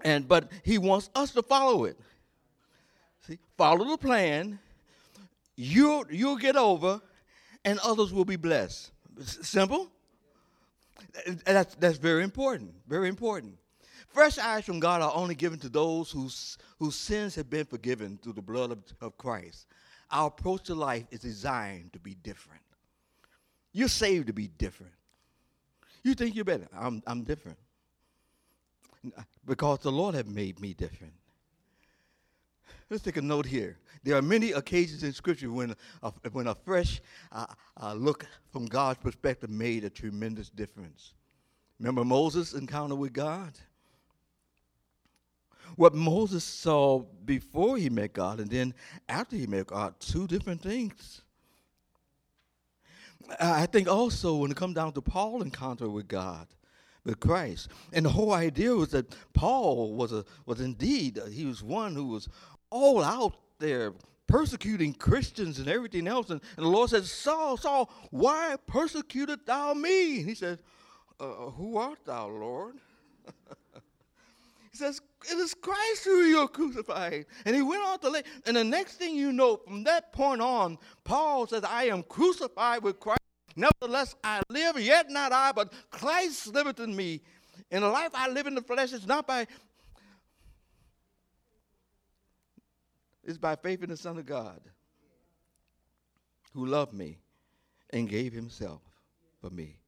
and 0.00 0.26
but 0.26 0.50
He 0.64 0.78
wants 0.78 1.10
us 1.14 1.32
to 1.32 1.42
follow 1.42 1.84
it. 1.84 1.98
See, 3.26 3.38
follow 3.56 3.84
the 3.90 3.98
plan. 3.98 4.58
You 5.56 6.04
you'll 6.10 6.36
get 6.36 6.56
over, 6.56 7.00
and 7.64 7.78
others 7.80 8.12
will 8.12 8.24
be 8.24 8.36
blessed. 8.36 8.90
Simple. 9.20 9.88
That's 11.44 11.74
that's 11.76 11.98
very 11.98 12.24
important. 12.24 12.74
Very 12.88 13.08
important. 13.08 13.54
Fresh 14.16 14.38
eyes 14.38 14.64
from 14.64 14.80
God 14.80 15.02
are 15.02 15.12
only 15.14 15.34
given 15.34 15.58
to 15.58 15.68
those 15.68 16.10
whose, 16.10 16.56
whose 16.78 16.94
sins 16.94 17.34
have 17.34 17.50
been 17.50 17.66
forgiven 17.66 18.18
through 18.22 18.32
the 18.32 18.40
blood 18.40 18.72
of, 18.72 18.78
of 19.02 19.18
Christ. 19.18 19.66
Our 20.10 20.28
approach 20.28 20.62
to 20.64 20.74
life 20.74 21.04
is 21.10 21.20
designed 21.20 21.92
to 21.92 21.98
be 21.98 22.14
different. 22.22 22.62
You're 23.74 23.88
saved 23.88 24.28
to 24.28 24.32
be 24.32 24.48
different. 24.48 24.94
You 26.02 26.14
think 26.14 26.34
you're 26.34 26.46
better. 26.46 26.66
I'm, 26.74 27.02
I'm 27.06 27.24
different. 27.24 27.58
Because 29.44 29.80
the 29.80 29.92
Lord 29.92 30.14
have 30.14 30.28
made 30.28 30.60
me 30.60 30.72
different. 30.72 31.12
Let's 32.88 33.02
take 33.02 33.18
a 33.18 33.22
note 33.22 33.44
here. 33.44 33.76
There 34.02 34.16
are 34.16 34.22
many 34.22 34.52
occasions 34.52 35.02
in 35.02 35.12
Scripture 35.12 35.52
when 35.52 35.74
a, 36.02 36.12
when 36.32 36.46
a 36.46 36.54
fresh 36.54 37.02
uh, 37.32 37.44
uh, 37.82 37.92
look 37.92 38.26
from 38.50 38.64
God's 38.64 38.98
perspective 38.98 39.50
made 39.50 39.84
a 39.84 39.90
tremendous 39.90 40.48
difference. 40.48 41.12
Remember 41.78 42.02
Moses' 42.02 42.54
encounter 42.54 42.94
with 42.94 43.12
God? 43.12 43.52
What 45.74 45.94
Moses 45.94 46.44
saw 46.44 47.00
before 47.24 47.76
he 47.76 47.90
met 47.90 48.12
God 48.12 48.40
and 48.40 48.50
then 48.50 48.74
after 49.08 49.36
he 49.36 49.46
met 49.46 49.66
God, 49.66 49.94
two 49.98 50.26
different 50.26 50.62
things. 50.62 51.22
I 53.40 53.66
think 53.66 53.88
also 53.88 54.36
when 54.36 54.50
it 54.50 54.56
comes 54.56 54.74
down 54.74 54.92
to 54.92 55.00
Paul 55.00 55.42
encounter 55.42 55.88
with 55.90 56.06
God, 56.06 56.46
with 57.04 57.18
Christ, 57.18 57.68
and 57.92 58.04
the 58.04 58.10
whole 58.10 58.32
idea 58.32 58.72
was 58.72 58.90
that 58.90 59.14
Paul 59.32 59.94
was 59.94 60.12
a 60.12 60.24
was 60.44 60.60
indeed 60.60 61.20
he 61.30 61.44
was 61.44 61.62
one 61.62 61.94
who 61.94 62.06
was 62.06 62.28
all 62.70 63.02
out 63.02 63.36
there 63.58 63.92
persecuting 64.26 64.92
Christians 64.92 65.58
and 65.58 65.68
everything 65.68 66.08
else. 66.08 66.30
And, 66.30 66.40
and 66.56 66.66
the 66.66 66.70
Lord 66.70 66.90
said, 66.90 67.04
Saul, 67.04 67.56
Saul, 67.56 67.90
why 68.10 68.56
persecutest 68.66 69.46
thou 69.46 69.74
me? 69.74 70.20
And 70.20 70.28
he 70.28 70.34
said, 70.34 70.58
uh, 71.20 71.50
Who 71.50 71.76
art 71.76 71.98
thou, 72.04 72.28
Lord? 72.28 72.76
He 74.76 74.84
says, 74.84 75.00
It 75.30 75.38
is 75.38 75.54
Christ 75.54 76.04
who 76.04 76.24
you're 76.24 76.48
crucified. 76.48 77.24
And 77.46 77.56
he 77.56 77.62
went 77.62 77.82
on 77.82 77.98
to 78.00 78.10
lay. 78.10 78.22
And 78.44 78.58
the 78.58 78.64
next 78.64 78.96
thing 78.96 79.16
you 79.16 79.32
know, 79.32 79.56
from 79.56 79.84
that 79.84 80.12
point 80.12 80.42
on, 80.42 80.76
Paul 81.02 81.46
says, 81.46 81.64
I 81.64 81.84
am 81.84 82.02
crucified 82.02 82.82
with 82.82 83.00
Christ. 83.00 83.20
Nevertheless, 83.56 84.14
I 84.22 84.42
live, 84.50 84.78
yet 84.78 85.08
not 85.08 85.32
I, 85.32 85.52
but 85.52 85.72
Christ 85.90 86.48
liveth 86.48 86.78
in 86.78 86.94
me. 86.94 87.22
And 87.70 87.82
the 87.82 87.88
life 87.88 88.10
I 88.12 88.28
live 88.28 88.46
in 88.46 88.54
the 88.54 88.60
flesh 88.60 88.92
is 88.92 89.06
not 89.06 89.26
by 89.26 89.46
it's 93.24 93.38
by 93.38 93.56
faith 93.56 93.82
in 93.82 93.88
the 93.88 93.96
Son 93.96 94.18
of 94.18 94.26
God 94.26 94.60
who 96.52 96.66
loved 96.66 96.92
me 96.92 97.18
and 97.90 98.10
gave 98.10 98.34
himself 98.34 98.82
for 99.40 99.48
me. 99.48 99.78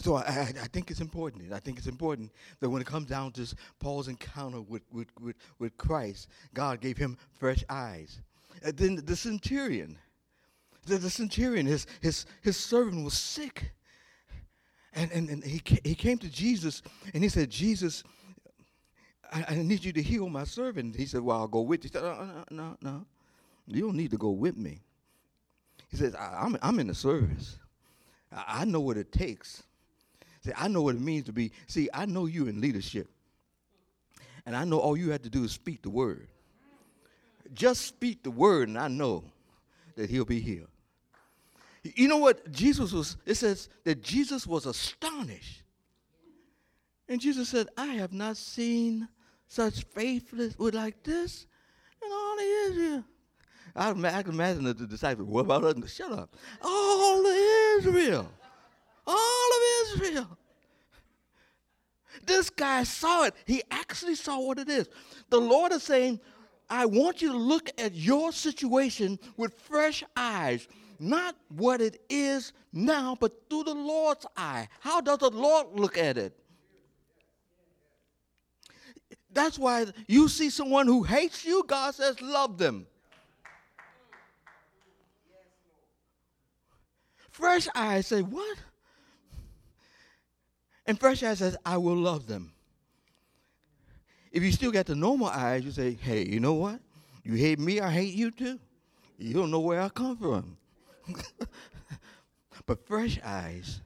So 0.00 0.14
I, 0.14 0.52
I, 0.62 0.66
think 0.68 0.92
it's 0.92 1.00
important. 1.00 1.52
I 1.52 1.58
think 1.58 1.76
it's 1.76 1.88
important 1.88 2.30
that 2.60 2.70
when 2.70 2.80
it 2.80 2.86
comes 2.86 3.08
down 3.08 3.32
to 3.32 3.46
Paul's 3.80 4.06
encounter 4.06 4.60
with, 4.60 4.82
with, 4.92 5.08
with, 5.20 5.34
with 5.58 5.76
Christ, 5.76 6.28
God 6.54 6.80
gave 6.80 6.96
him 6.96 7.18
fresh 7.38 7.64
eyes. 7.68 8.20
And 8.62 8.76
then 8.76 9.02
the 9.04 9.16
centurion, 9.16 9.98
the, 10.86 10.98
the 10.98 11.10
centurion, 11.10 11.66
his, 11.66 11.86
his, 12.00 12.26
his 12.42 12.56
servant 12.56 13.04
was 13.04 13.14
sick. 13.14 13.72
And, 14.94 15.10
and, 15.10 15.28
and 15.30 15.44
he, 15.44 15.60
he 15.82 15.96
came 15.96 16.18
to 16.18 16.28
Jesus 16.28 16.82
and 17.12 17.22
he 17.22 17.28
said, 17.28 17.50
Jesus, 17.50 18.04
I, 19.32 19.46
I 19.48 19.54
need 19.56 19.84
you 19.84 19.92
to 19.92 20.02
heal 20.02 20.28
my 20.28 20.44
servant. 20.44 20.94
He 20.94 21.06
said, 21.06 21.22
Well, 21.22 21.38
I'll 21.38 21.48
go 21.48 21.60
with 21.60 21.84
you. 21.84 21.90
He 21.92 21.98
said, 21.98 22.04
No, 22.04 22.44
no, 22.50 22.76
no. 22.80 23.04
You 23.66 23.82
don't 23.82 23.96
need 23.96 24.12
to 24.12 24.16
go 24.16 24.30
with 24.30 24.56
me. 24.56 24.80
He 25.90 25.96
says, 25.96 26.14
I, 26.14 26.46
am 26.46 26.54
I'm, 26.54 26.58
I'm 26.62 26.78
in 26.80 26.86
the 26.86 26.94
service. 26.94 27.58
I, 28.32 28.60
I 28.60 28.64
know 28.64 28.80
what 28.80 28.96
it 28.96 29.12
takes 29.12 29.64
See, 30.44 30.52
I 30.56 30.68
know 30.68 30.82
what 30.82 30.94
it 30.94 31.00
means 31.00 31.26
to 31.26 31.32
be. 31.32 31.52
See, 31.66 31.88
I 31.92 32.06
know 32.06 32.26
you 32.26 32.46
in 32.46 32.60
leadership. 32.60 33.08
And 34.46 34.56
I 34.56 34.64
know 34.64 34.78
all 34.78 34.96
you 34.96 35.10
have 35.10 35.22
to 35.22 35.30
do 35.30 35.44
is 35.44 35.52
speak 35.52 35.82
the 35.82 35.90
word. 35.90 36.28
Just 37.52 37.82
speak 37.82 38.22
the 38.22 38.30
word, 38.30 38.68
and 38.68 38.78
I 38.78 38.88
know 38.88 39.24
that 39.96 40.08
he'll 40.10 40.24
be 40.24 40.40
healed. 40.40 40.68
You 41.82 42.08
know 42.08 42.18
what 42.18 42.50
Jesus 42.50 42.92
was? 42.92 43.16
It 43.24 43.34
says 43.34 43.68
that 43.84 44.02
Jesus 44.02 44.46
was 44.46 44.66
astonished. 44.66 45.62
And 47.08 47.20
Jesus 47.20 47.48
said, 47.48 47.68
I 47.76 47.86
have 47.86 48.12
not 48.12 48.36
seen 48.36 49.08
such 49.48 49.84
faithless 49.84 50.58
with 50.58 50.74
like 50.74 51.02
this 51.02 51.46
in 52.04 52.12
all 52.12 52.34
of 52.34 52.44
Israel. 52.70 53.04
I, 53.74 53.90
I 53.90 54.22
can 54.22 54.34
imagine 54.34 54.64
the, 54.64 54.74
the 54.74 54.86
disciples, 54.86 55.28
what 55.28 55.40
about 55.40 55.64
us? 55.64 55.92
Shut 55.92 56.12
up. 56.12 56.34
All 56.62 57.24
Israel. 57.78 58.30
All 59.08 59.48
of 59.56 59.62
Israel. 59.94 60.38
This 62.26 62.50
guy 62.50 62.84
saw 62.84 63.24
it. 63.24 63.34
He 63.46 63.62
actually 63.70 64.14
saw 64.14 64.38
what 64.38 64.58
it 64.58 64.68
is. 64.68 64.88
The 65.30 65.40
Lord 65.40 65.72
is 65.72 65.82
saying, 65.82 66.20
I 66.68 66.84
want 66.84 67.22
you 67.22 67.32
to 67.32 67.38
look 67.38 67.70
at 67.78 67.94
your 67.94 68.32
situation 68.32 69.18
with 69.38 69.54
fresh 69.54 70.04
eyes, 70.14 70.68
not 70.98 71.34
what 71.48 71.80
it 71.80 72.02
is 72.10 72.52
now, 72.72 73.16
but 73.18 73.48
through 73.48 73.64
the 73.64 73.74
Lord's 73.74 74.26
eye. 74.36 74.68
How 74.80 75.00
does 75.00 75.18
the 75.18 75.30
Lord 75.30 75.68
look 75.72 75.96
at 75.96 76.18
it? 76.18 76.38
That's 79.32 79.58
why 79.58 79.86
you 80.06 80.28
see 80.28 80.50
someone 80.50 80.86
who 80.86 81.02
hates 81.02 81.44
you, 81.44 81.64
God 81.66 81.94
says, 81.94 82.20
love 82.20 82.58
them. 82.58 82.86
Fresh 87.30 87.68
eyes 87.74 88.08
say, 88.08 88.20
What? 88.20 88.58
And 90.88 90.98
fresh 90.98 91.22
eyes 91.22 91.38
says, 91.38 91.56
I 91.64 91.76
will 91.76 91.94
love 91.94 92.26
them. 92.26 92.52
If 94.32 94.42
you 94.42 94.50
still 94.50 94.72
got 94.72 94.86
the 94.86 94.96
normal 94.96 95.28
eyes, 95.28 95.64
you 95.64 95.70
say, 95.70 95.96
Hey, 96.00 96.26
you 96.26 96.40
know 96.40 96.54
what? 96.54 96.80
You 97.22 97.34
hate 97.34 97.60
me, 97.60 97.80
I 97.80 97.90
hate 97.90 98.14
you 98.14 98.32
too. 98.32 98.58
You 99.18 99.34
don't 99.34 99.52
know 99.52 99.60
where 99.60 99.80
I 99.80 99.88
come 99.88 100.16
from. 100.16 100.56
but 102.66 102.84
fresh 102.86 103.20
eyes, 103.24 103.80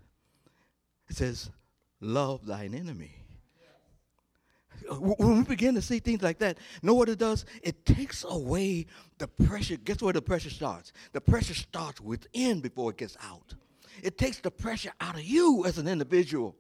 says, 1.11 1.51
Love 2.01 2.47
thine 2.47 2.75
enemy 2.75 3.23
when 4.99 5.39
we 5.39 5.45
begin 5.45 5.75
to 5.75 5.83
see 5.83 5.99
things 5.99 6.23
like 6.23 6.39
that, 6.39 6.59
know 6.83 6.95
what 6.95 7.09
it 7.09 7.19
does? 7.19 7.45
It 7.63 7.85
takes 7.85 8.25
away 8.29 8.87
the 9.19 9.29
pressure. 9.29 9.77
Guess 9.77 10.03
where 10.03 10.13
the 10.13 10.23
pressure 10.23 10.51
starts? 10.51 10.93
The 11.13 11.21
pressure 11.21 11.55
starts 11.55 12.01
within 12.01 12.61
before 12.61 12.91
it 12.91 12.99
gets 12.99 13.17
out. 13.23 13.55
It 14.03 14.19
takes 14.19 14.41
the 14.41 14.51
pressure 14.51 14.93
out 15.01 15.15
of 15.15 15.23
you 15.23 15.65
as 15.67 15.79
an 15.79 15.87
individual. 15.87 16.57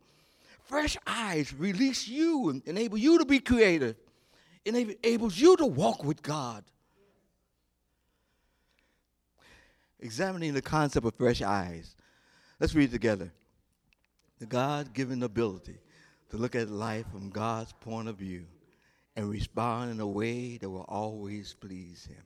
Fresh 0.64 0.96
eyes 1.06 1.52
release 1.54 2.08
you 2.08 2.48
and 2.48 2.62
enable 2.66 2.98
you 2.98 3.18
to 3.18 3.24
be 3.24 3.40
creative. 3.40 3.96
Enables 4.64 5.38
you 5.38 5.56
to 5.56 5.66
walk 5.66 6.04
with 6.04 6.22
God. 6.22 6.64
Examining 10.00 10.54
the 10.54 10.62
concept 10.62 11.06
of 11.06 11.14
fresh 11.14 11.42
eyes. 11.42 11.96
Let's 12.60 12.74
read 12.74 12.90
together. 12.90 13.32
The 14.38 14.46
God 14.46 14.92
given 14.92 15.22
ability 15.22 15.78
to 16.30 16.36
look 16.36 16.54
at 16.54 16.70
life 16.70 17.06
from 17.12 17.30
God's 17.30 17.72
point 17.72 18.08
of 18.08 18.16
view 18.16 18.46
and 19.14 19.28
respond 19.30 19.90
in 19.90 20.00
a 20.00 20.06
way 20.06 20.56
that 20.56 20.70
will 20.70 20.86
always 20.88 21.54
please 21.54 22.06
Him. 22.06 22.22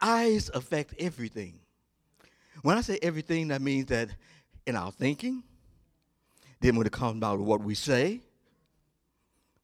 Eyes 0.00 0.50
affect 0.54 0.94
everything. 0.98 1.58
When 2.62 2.76
I 2.76 2.80
say 2.80 2.98
everything, 3.02 3.48
that 3.48 3.62
means 3.62 3.86
that 3.86 4.10
in 4.66 4.76
our 4.76 4.92
thinking, 4.92 5.42
then 6.62 6.76
when 6.76 6.86
it 6.86 6.92
comes 6.92 7.18
about 7.18 7.40
what 7.40 7.60
we 7.60 7.74
say, 7.74 8.20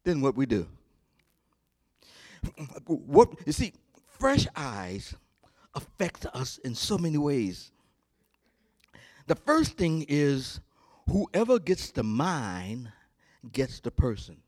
then 0.05 0.21
what 0.21 0.37
we 0.37 0.47
do. 0.47 0.67
What 2.87 3.31
you 3.47 3.53
see, 3.53 3.73
fresh 4.19 4.47
eyes 4.55 5.15
affect 5.75 6.27
us 6.27 6.59
in 6.59 6.75
so 6.75 6.99
many 6.99 7.17
ways. 7.17 7.71
The 9.27 9.37
first 9.37 9.77
thing 9.77 10.05
is 10.09 10.61
whoever 11.09 11.59
gets 11.59 11.91
the 11.91 12.03
mind 12.03 12.91
gets 13.53 13.81
the 13.81 13.91
person. 13.91 14.39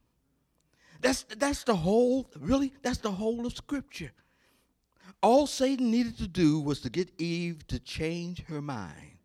That's, 1.01 1.23
that's 1.39 1.65
the 1.65 1.77
whole, 1.77 2.29
really, 2.39 2.73
that's 2.83 2.99
the 2.99 3.11
whole 3.11 3.47
of 3.47 3.55
Scripture. 3.55 4.13
All 5.23 5.47
Satan 5.47 5.91
needed 5.91 6.19
to 6.19 6.27
do 6.27 6.61
was 6.61 6.81
to 6.81 6.91
get 6.91 7.11
Eve 7.19 7.67
to 7.69 7.79
change 7.79 8.45
her 8.47 8.61
mind. 8.61 9.19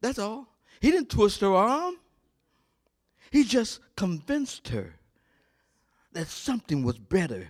That's 0.00 0.18
all. 0.18 0.48
He 0.80 0.90
didn't 0.90 1.10
twist 1.10 1.40
her 1.40 1.52
arm, 1.52 1.96
he 3.30 3.44
just 3.44 3.80
convinced 3.96 4.68
her 4.68 4.96
that 6.12 6.28
something 6.28 6.82
was 6.82 6.98
better 6.98 7.48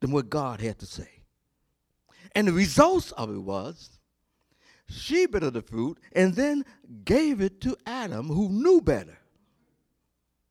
than 0.00 0.12
what 0.12 0.30
God 0.30 0.60
had 0.60 0.78
to 0.78 0.86
say. 0.86 1.08
And 2.34 2.48
the 2.48 2.52
results 2.52 3.12
of 3.12 3.30
it 3.30 3.38
was 3.38 3.98
she 4.88 5.26
bit 5.26 5.42
of 5.42 5.54
the 5.54 5.62
fruit 5.62 5.98
and 6.12 6.34
then 6.34 6.64
gave 7.04 7.40
it 7.40 7.60
to 7.62 7.76
Adam, 7.86 8.28
who 8.28 8.48
knew 8.50 8.80
better. 8.80 9.18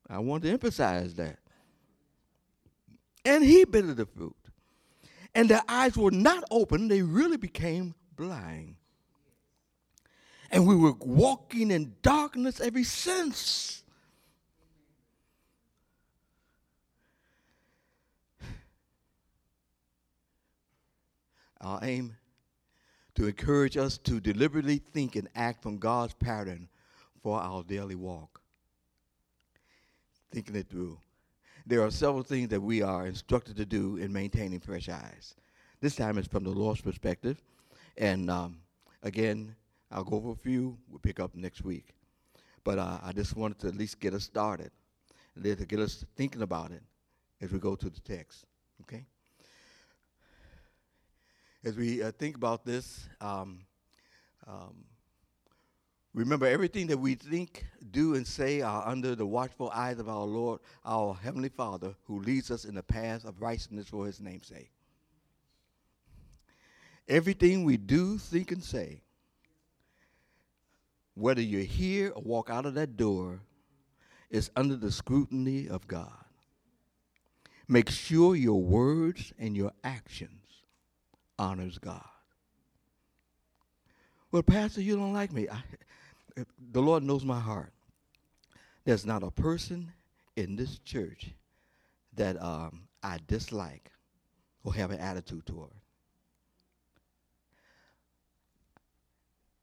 I 0.08 0.18
want 0.18 0.42
to 0.42 0.50
emphasize 0.50 1.14
that. 1.14 1.38
And 3.24 3.44
he 3.44 3.64
bit 3.64 3.84
of 3.84 3.96
the 3.96 4.06
fruit. 4.06 4.36
And 5.34 5.48
their 5.48 5.62
eyes 5.66 5.96
were 5.96 6.10
not 6.10 6.44
open, 6.50 6.88
they 6.88 7.02
really 7.02 7.36
became 7.36 7.94
blind. 8.16 8.76
And 10.50 10.66
we 10.66 10.76
were 10.76 10.94
walking 11.00 11.70
in 11.70 11.94
darkness 12.02 12.60
ever 12.60 12.84
since. 12.84 13.83
Our 21.64 21.80
aim 21.82 22.16
to 23.14 23.26
encourage 23.26 23.76
us 23.76 23.96
to 23.98 24.20
deliberately 24.20 24.76
think 24.76 25.16
and 25.16 25.28
act 25.34 25.62
from 25.62 25.78
God's 25.78 26.12
pattern 26.14 26.68
for 27.22 27.40
our 27.40 27.62
daily 27.62 27.94
walk. 27.94 28.42
Thinking 30.30 30.56
it 30.56 30.68
through. 30.68 30.98
There 31.66 31.82
are 31.82 31.90
several 31.90 32.22
things 32.22 32.50
that 32.50 32.60
we 32.60 32.82
are 32.82 33.06
instructed 33.06 33.56
to 33.56 33.64
do 33.64 33.96
in 33.96 34.12
maintaining 34.12 34.60
fresh 34.60 34.90
eyes. 34.90 35.34
This 35.80 35.96
time 35.96 36.18
it's 36.18 36.28
from 36.28 36.44
the 36.44 36.50
Lord's 36.50 36.82
perspective. 36.82 37.42
And 37.96 38.28
um, 38.28 38.58
again, 39.02 39.54
I'll 39.90 40.04
go 40.04 40.16
over 40.16 40.32
a 40.32 40.36
few. 40.36 40.76
We'll 40.90 40.98
pick 40.98 41.20
up 41.20 41.34
next 41.34 41.64
week. 41.64 41.94
But 42.64 42.78
uh, 42.78 42.98
I 43.02 43.12
just 43.12 43.36
wanted 43.36 43.58
to 43.60 43.68
at 43.68 43.76
least 43.76 44.00
get 44.00 44.12
us 44.12 44.24
started, 44.24 44.70
to 45.42 45.54
get 45.54 45.78
us 45.78 46.04
thinking 46.16 46.42
about 46.42 46.72
it 46.72 46.82
as 47.40 47.52
we 47.52 47.58
go 47.58 47.74
to 47.74 47.88
the 47.88 48.00
text. 48.00 48.44
Okay? 48.82 49.06
As 51.64 51.76
we 51.76 52.02
uh, 52.02 52.12
think 52.12 52.36
about 52.36 52.64
this, 52.64 53.08
um, 53.22 53.60
um, 54.46 54.84
remember 56.12 56.46
everything 56.46 56.86
that 56.88 56.98
we 56.98 57.14
think, 57.14 57.64
do, 57.90 58.14
and 58.14 58.26
say 58.26 58.60
are 58.60 58.86
under 58.86 59.14
the 59.14 59.26
watchful 59.26 59.70
eyes 59.74 59.98
of 59.98 60.08
our 60.08 60.24
Lord, 60.24 60.60
our 60.84 61.14
Heavenly 61.14 61.48
Father, 61.48 61.94
who 62.04 62.20
leads 62.20 62.50
us 62.50 62.66
in 62.66 62.74
the 62.74 62.82
path 62.82 63.24
of 63.24 63.40
righteousness 63.40 63.88
for 63.88 64.06
His 64.06 64.20
name's 64.20 64.48
sake. 64.48 64.70
Everything 67.08 67.64
we 67.64 67.78
do, 67.78 68.18
think, 68.18 68.52
and 68.52 68.62
say, 68.62 69.00
whether 71.14 71.40
you're 71.40 71.62
here 71.62 72.10
or 72.14 72.22
walk 72.22 72.50
out 72.50 72.66
of 72.66 72.74
that 72.74 72.96
door, 72.96 73.40
is 74.30 74.50
under 74.56 74.76
the 74.76 74.92
scrutiny 74.92 75.68
of 75.68 75.86
God. 75.86 76.12
Make 77.68 77.88
sure 77.88 78.34
your 78.34 78.60
words 78.60 79.32
and 79.38 79.56
your 79.56 79.72
actions 79.82 80.43
honors 81.38 81.78
God. 81.78 82.04
Well, 84.30 84.42
Pastor, 84.42 84.80
you 84.80 84.96
don't 84.96 85.12
like 85.12 85.32
me. 85.32 85.48
I, 85.48 85.62
the 86.72 86.82
Lord 86.82 87.02
knows 87.02 87.24
my 87.24 87.38
heart. 87.38 87.72
There's 88.84 89.06
not 89.06 89.22
a 89.22 89.30
person 89.30 89.92
in 90.36 90.56
this 90.56 90.78
church 90.80 91.30
that 92.16 92.40
um, 92.42 92.88
I 93.02 93.18
dislike 93.26 93.90
or 94.64 94.74
have 94.74 94.90
an 94.90 94.98
attitude 94.98 95.46
toward. 95.46 95.70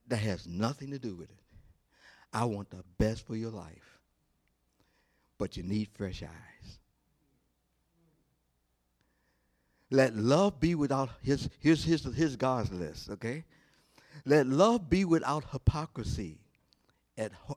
That 0.07 0.17
has 0.17 0.47
nothing 0.47 0.91
to 0.91 0.99
do 0.99 1.15
with 1.15 1.29
it. 1.29 1.37
I 2.33 2.45
want 2.45 2.69
the 2.69 2.83
best 2.97 3.25
for 3.25 3.35
your 3.35 3.51
life, 3.51 3.99
but 5.37 5.57
you 5.57 5.63
need 5.63 5.89
fresh 5.93 6.23
eyes. 6.23 6.79
Let 9.91 10.15
love 10.15 10.61
be 10.61 10.73
without 10.73 11.09
his 11.21 11.49
here's 11.59 11.83
his 11.83 12.03
his 12.03 12.37
God's 12.37 12.71
list, 12.71 13.09
okay? 13.09 13.43
Let 14.25 14.47
love 14.47 14.89
be 14.89 15.03
without 15.03 15.43
hypocrisy. 15.51 16.39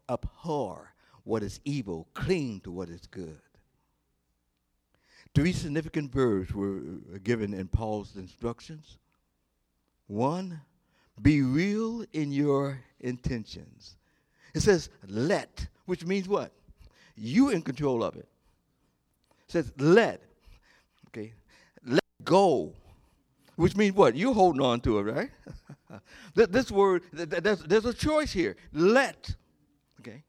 Abhor 0.08 0.94
what 1.22 1.42
is 1.42 1.60
evil, 1.64 2.08
cling 2.12 2.60
to 2.60 2.70
what 2.70 2.88
is 2.90 3.06
good. 3.06 3.40
Three 5.34 5.52
significant 5.52 6.12
verbs 6.12 6.52
were 6.52 6.76
uh, 7.14 7.18
given 7.22 7.54
in 7.54 7.68
Paul's 7.68 8.16
instructions. 8.16 8.98
One, 10.06 10.60
be 11.22 11.40
real 11.40 12.04
in 12.12 12.30
your 12.30 12.80
intentions. 13.00 13.96
It 14.54 14.60
says 14.60 14.90
let, 15.08 15.66
which 15.86 16.04
means 16.04 16.28
what? 16.28 16.52
You 17.16 17.50
in 17.50 17.62
control 17.62 18.04
of 18.04 18.16
it. 18.16 18.28
It 19.46 19.52
says 19.52 19.72
let. 19.78 20.20
Okay 21.08 21.32
go, 22.24 22.72
which 23.56 23.76
means 23.76 23.94
what? 23.94 24.16
You're 24.16 24.34
holding 24.34 24.62
on 24.62 24.80
to 24.80 24.98
it, 24.98 25.02
right? 25.02 25.30
this 26.34 26.70
word, 26.70 27.02
there's, 27.12 27.84
a 27.84 27.94
choice 27.94 28.32
here. 28.32 28.56
Let. 28.72 29.34
Okay. 30.00 30.24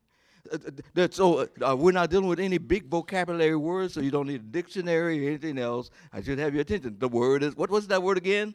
Uh, 0.52 1.08
so 1.10 1.48
uh, 1.66 1.76
we're 1.76 1.92
not 1.92 2.10
dealing 2.10 2.28
with 2.28 2.40
any 2.40 2.58
big 2.58 2.88
vocabulary 2.88 3.56
words, 3.56 3.94
so 3.94 4.02
you 4.02 4.12
don't 4.12 4.28
need 4.28 4.42
a 4.42 4.44
dictionary 4.44 5.26
or 5.26 5.30
anything 5.30 5.58
else. 5.58 5.90
I 6.14 6.22
should 6.22 6.38
have 6.38 6.54
your 6.54 6.62
attention. 6.62 6.98
The 7.00 7.08
word 7.08 7.42
is, 7.42 7.56
what 7.56 7.70
was 7.70 7.88
that 7.88 8.04
word 8.04 8.18
again? 8.18 8.54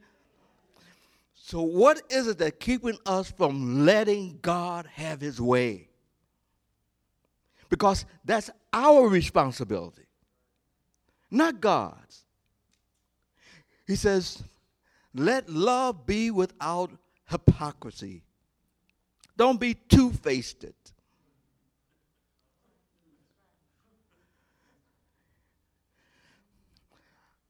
So, 1.34 1.62
what 1.62 2.00
is 2.10 2.28
it 2.28 2.38
that 2.38 2.60
keeping 2.60 2.96
us 3.06 3.32
from 3.32 3.84
letting 3.84 4.38
God 4.40 4.86
have 4.94 5.20
his 5.20 5.40
way? 5.40 5.88
Because 7.68 8.04
that's 8.24 8.50
our 8.72 9.08
responsibility, 9.08 10.06
not 11.30 11.60
God's. 11.60 12.24
He 13.90 13.96
says, 13.96 14.40
let 15.12 15.50
love 15.50 16.06
be 16.06 16.30
without 16.30 16.92
hypocrisy. 17.28 18.22
Don't 19.36 19.58
be 19.58 19.74
two 19.74 20.12
faced. 20.12 20.64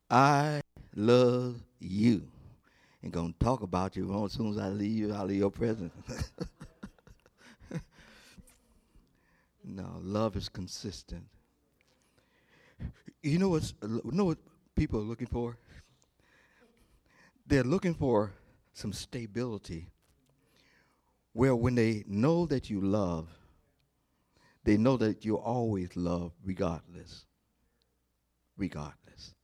I 0.08 0.62
love 0.96 1.56
you. 1.78 2.22
And 3.02 3.12
gonna 3.12 3.34
talk 3.38 3.62
about 3.62 3.94
you 3.94 4.24
as 4.24 4.32
soon 4.32 4.48
as 4.52 4.56
I 4.56 4.68
leave 4.68 4.96
you 4.96 5.12
out 5.12 5.26
of 5.26 5.32
your 5.32 5.50
presence. 5.50 5.92
no, 9.62 10.00
love 10.00 10.36
is 10.36 10.48
consistent. 10.48 11.24
You 13.22 13.38
know 13.38 13.50
what's 13.50 13.74
you 13.82 14.00
know 14.04 14.24
what 14.24 14.38
people 14.74 15.00
are 15.00 15.04
looking 15.04 15.26
for? 15.26 15.58
They're 17.50 17.64
looking 17.64 17.94
for 17.94 18.32
some 18.74 18.92
stability. 18.92 19.88
Where 21.32 21.56
when 21.56 21.74
they 21.74 22.04
know 22.06 22.46
that 22.46 22.70
you 22.70 22.80
love, 22.80 23.26
they 24.62 24.76
know 24.76 24.96
that 24.98 25.24
you 25.24 25.36
always 25.36 25.96
love 25.96 26.30
regardless. 26.44 27.24
Regardless. 28.56 29.34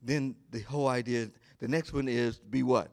Then 0.00 0.36
the 0.50 0.60
whole 0.60 0.88
idea, 0.88 1.28
the 1.58 1.68
next 1.68 1.92
one 1.92 2.08
is 2.08 2.38
be 2.38 2.62
what? 2.62 2.88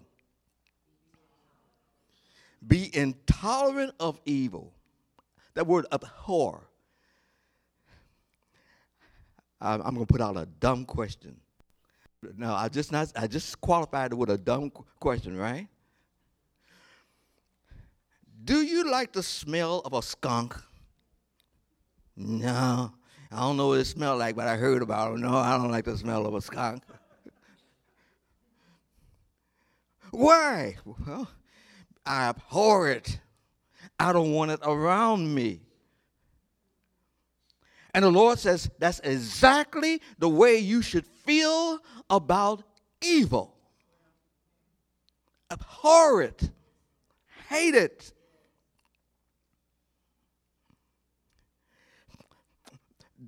Be 2.68 2.94
intolerant 2.94 3.94
of 4.02 4.20
evil. 4.26 4.74
That 5.54 5.66
word 5.66 5.86
abhor. 5.94 6.68
I'm, 9.62 9.82
I'm 9.82 9.94
going 9.94 10.06
to 10.06 10.12
put 10.12 10.20
out 10.20 10.36
a 10.36 10.46
dumb 10.46 10.84
question. 10.84 11.38
No, 12.38 12.54
I 12.54 12.70
just 12.70 12.92
not. 12.92 13.12
I 13.16 13.28
just 13.28 13.60
qualified 13.62 14.12
it 14.12 14.16
with 14.16 14.30
a 14.30 14.38
dumb 14.38 14.72
question, 15.00 15.38
right? 15.38 15.68
Do 18.44 18.62
you 18.62 18.90
like 18.90 19.14
the 19.14 19.24
smell 19.24 19.80
of 19.86 19.94
a 19.94 20.02
skunk? 20.02 20.56
No, 22.16 22.94
I 23.32 23.40
don't 23.40 23.58
know 23.58 23.70
what 23.70 23.80
it 23.80 23.86
smells 23.86 24.20
like, 24.20 24.36
but 24.36 24.48
I 24.48 24.58
heard 24.58 24.82
about 24.82 25.14
it. 25.14 25.20
No, 25.20 25.36
I 25.36 25.58
don't 25.58 25.72
like 25.72 25.86
the 25.86 25.98
smell 25.98 26.26
of 26.26 26.34
a 26.34 26.42
skunk. 26.42 26.84
Why? 30.12 30.76
Well, 30.86 31.28
I 32.06 32.30
abhor 32.30 32.90
it. 32.90 33.20
I 34.00 34.14
don't 34.14 34.34
want 34.34 34.52
it 34.52 34.60
around 34.62 35.34
me. 35.34 35.62
And 37.94 38.04
the 38.04 38.12
Lord 38.12 38.40
says 38.40 38.70
that's 38.80 39.00
exactly 39.00 40.02
the 40.18 40.30
way 40.30 40.58
you 40.58 40.82
should 40.82 41.06
feel 41.06 41.80
about 42.10 42.64
evil. 43.02 43.56
Abhor 45.52 46.24
it, 46.24 46.50
hate 47.50 47.76
it. 47.76 48.12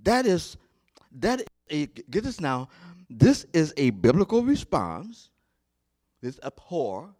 That 0.03 0.25
is, 0.25 0.57
that 1.13 1.41
is 1.69 1.87
get 2.09 2.23
this 2.23 2.39
now, 2.39 2.69
this 3.09 3.45
is 3.53 3.73
a 3.77 3.91
biblical 3.91 4.43
response 4.43 5.29
this 6.25 6.39
abhor, 6.43 7.13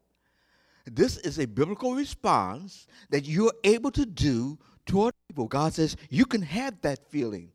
this 0.85 1.17
is 1.17 1.39
a 1.39 1.45
biblical 1.45 1.93
response 1.93 2.87
that 3.11 3.25
you're 3.25 3.53
able 3.63 3.91
to 3.91 4.05
do 4.05 4.57
toward 4.85 5.13
people. 5.27 5.47
God 5.47 5.73
says 5.73 5.95
you 6.09 6.25
can 6.25 6.41
have 6.41 6.79
that 6.81 6.99
feeling. 7.09 7.51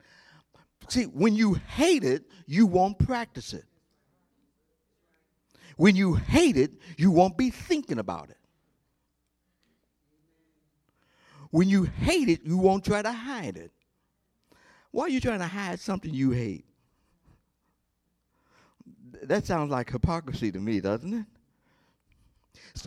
See, 0.88 1.04
when 1.04 1.34
you 1.34 1.54
hate 1.54 2.04
it, 2.04 2.24
you 2.46 2.66
won't 2.66 2.98
practice 2.98 3.52
it. 3.52 3.64
When 5.76 5.96
you 5.96 6.14
hate 6.14 6.56
it, 6.56 6.72
you 6.96 7.10
won't 7.10 7.38
be 7.38 7.50
thinking 7.50 7.98
about 7.98 8.30
it. 8.30 8.36
When 11.50 11.68
you 11.68 11.84
hate 11.84 12.28
it, 12.28 12.40
you 12.44 12.58
won't 12.58 12.84
try 12.84 13.02
to 13.02 13.12
hide 13.12 13.56
it. 13.56 13.72
Why 14.90 15.04
are 15.04 15.08
you 15.08 15.20
trying 15.20 15.38
to 15.38 15.46
hide 15.46 15.80
something 15.80 16.12
you 16.12 16.32
hate? 16.32 16.64
That 19.22 19.46
sounds 19.46 19.70
like 19.70 19.90
hypocrisy 19.90 20.50
to 20.52 20.58
me, 20.58 20.80
doesn't 20.80 21.12
it? 21.12 21.26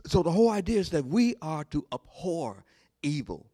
So 0.08 0.24
the 0.24 0.32
whole 0.32 0.50
idea 0.50 0.80
is 0.80 0.90
that 0.92 1.06
we 1.06 1.36
are 1.42 1.64
to 1.66 1.86
abhor 1.94 2.64
evil. 3.02 3.46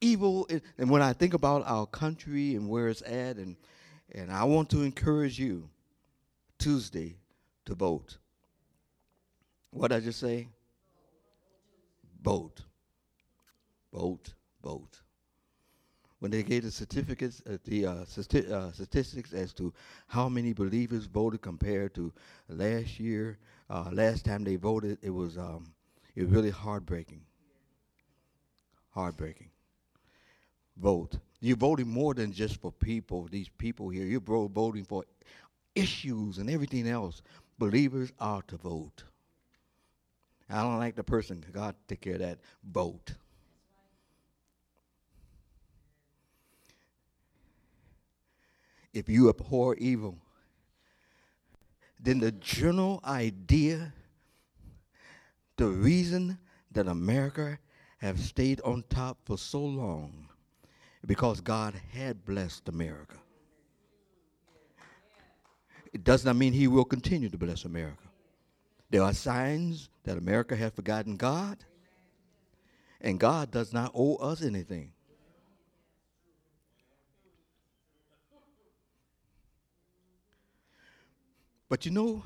Evil, 0.00 0.48
and 0.78 0.90
when 0.90 1.02
I 1.02 1.12
think 1.12 1.34
about 1.34 1.62
our 1.66 1.86
country 1.86 2.54
and 2.54 2.68
where 2.68 2.88
it's 2.88 3.02
at, 3.02 3.36
and, 3.36 3.56
and 4.12 4.30
I 4.30 4.44
want 4.44 4.68
to 4.70 4.82
encourage 4.82 5.38
you 5.38 5.68
Tuesday 6.58 7.16
to 7.64 7.74
vote. 7.74 8.18
What 9.70 9.88
did 9.88 9.96
I 9.96 10.00
just 10.00 10.20
say? 10.20 10.48
Vote. 12.22 12.62
Vote, 13.92 14.34
vote. 14.62 15.00
When 16.18 16.30
they 16.30 16.42
gave 16.42 16.64
the 16.64 16.70
certificates, 16.70 17.42
uh, 17.48 17.58
the 17.64 17.86
uh, 17.86 17.92
uh, 17.92 18.72
statistics 18.72 19.32
as 19.32 19.52
to 19.54 19.72
how 20.06 20.28
many 20.28 20.52
believers 20.52 21.04
voted 21.04 21.42
compared 21.42 21.94
to 21.94 22.12
last 22.48 22.98
year, 22.98 23.38
uh, 23.68 23.90
last 23.92 24.24
time 24.24 24.44
they 24.44 24.56
voted, 24.56 24.98
it 25.02 25.10
was 25.10 25.36
um, 25.36 25.72
it 26.14 26.22
was 26.22 26.30
really 26.30 26.50
heartbreaking. 26.50 27.20
Heartbreaking. 28.90 29.50
Vote. 30.76 31.18
You're 31.40 31.56
voting 31.56 31.88
more 31.88 32.14
than 32.14 32.32
just 32.32 32.60
for 32.60 32.72
people, 32.72 33.28
these 33.30 33.48
people 33.48 33.88
here. 33.88 34.04
You're 34.04 34.20
voting 34.20 34.84
for 34.84 35.04
issues 35.74 36.38
and 36.38 36.50
everything 36.50 36.88
else. 36.88 37.22
Believers 37.58 38.12
are 38.18 38.42
to 38.42 38.56
vote. 38.56 39.04
I 40.48 40.62
don't 40.62 40.78
like 40.78 40.96
the 40.96 41.04
person. 41.04 41.44
God 41.52 41.74
take 41.88 42.00
care 42.00 42.14
of 42.14 42.20
that. 42.20 42.38
Vote. 42.64 43.14
If 48.92 49.08
you 49.08 49.28
abhor 49.28 49.74
evil, 49.76 50.18
then 52.00 52.20
the 52.20 52.32
general 52.32 53.00
idea 53.04 53.92
the 55.56 55.68
reason 55.68 56.38
that 56.72 56.86
America 56.86 57.58
have 57.98 58.20
stayed 58.20 58.60
on 58.60 58.84
top 58.88 59.18
for 59.24 59.38
so 59.38 59.60
long 59.60 60.28
because 61.06 61.40
God 61.40 61.74
had 61.92 62.24
blessed 62.24 62.68
America. 62.68 63.16
It 65.92 66.04
does 66.04 66.24
not 66.24 66.36
mean 66.36 66.52
he 66.52 66.68
will 66.68 66.84
continue 66.84 67.28
to 67.28 67.38
bless 67.38 67.64
America. 67.64 68.02
There 68.90 69.02
are 69.02 69.14
signs 69.14 69.88
that 70.04 70.18
America 70.18 70.56
has 70.56 70.72
forgotten 70.72 71.16
God, 71.16 71.58
and 73.00 73.18
God 73.18 73.50
does 73.50 73.72
not 73.72 73.92
owe 73.94 74.16
us 74.16 74.42
anything. 74.42 74.92
But 81.68 81.84
you 81.84 81.90
know, 81.90 82.22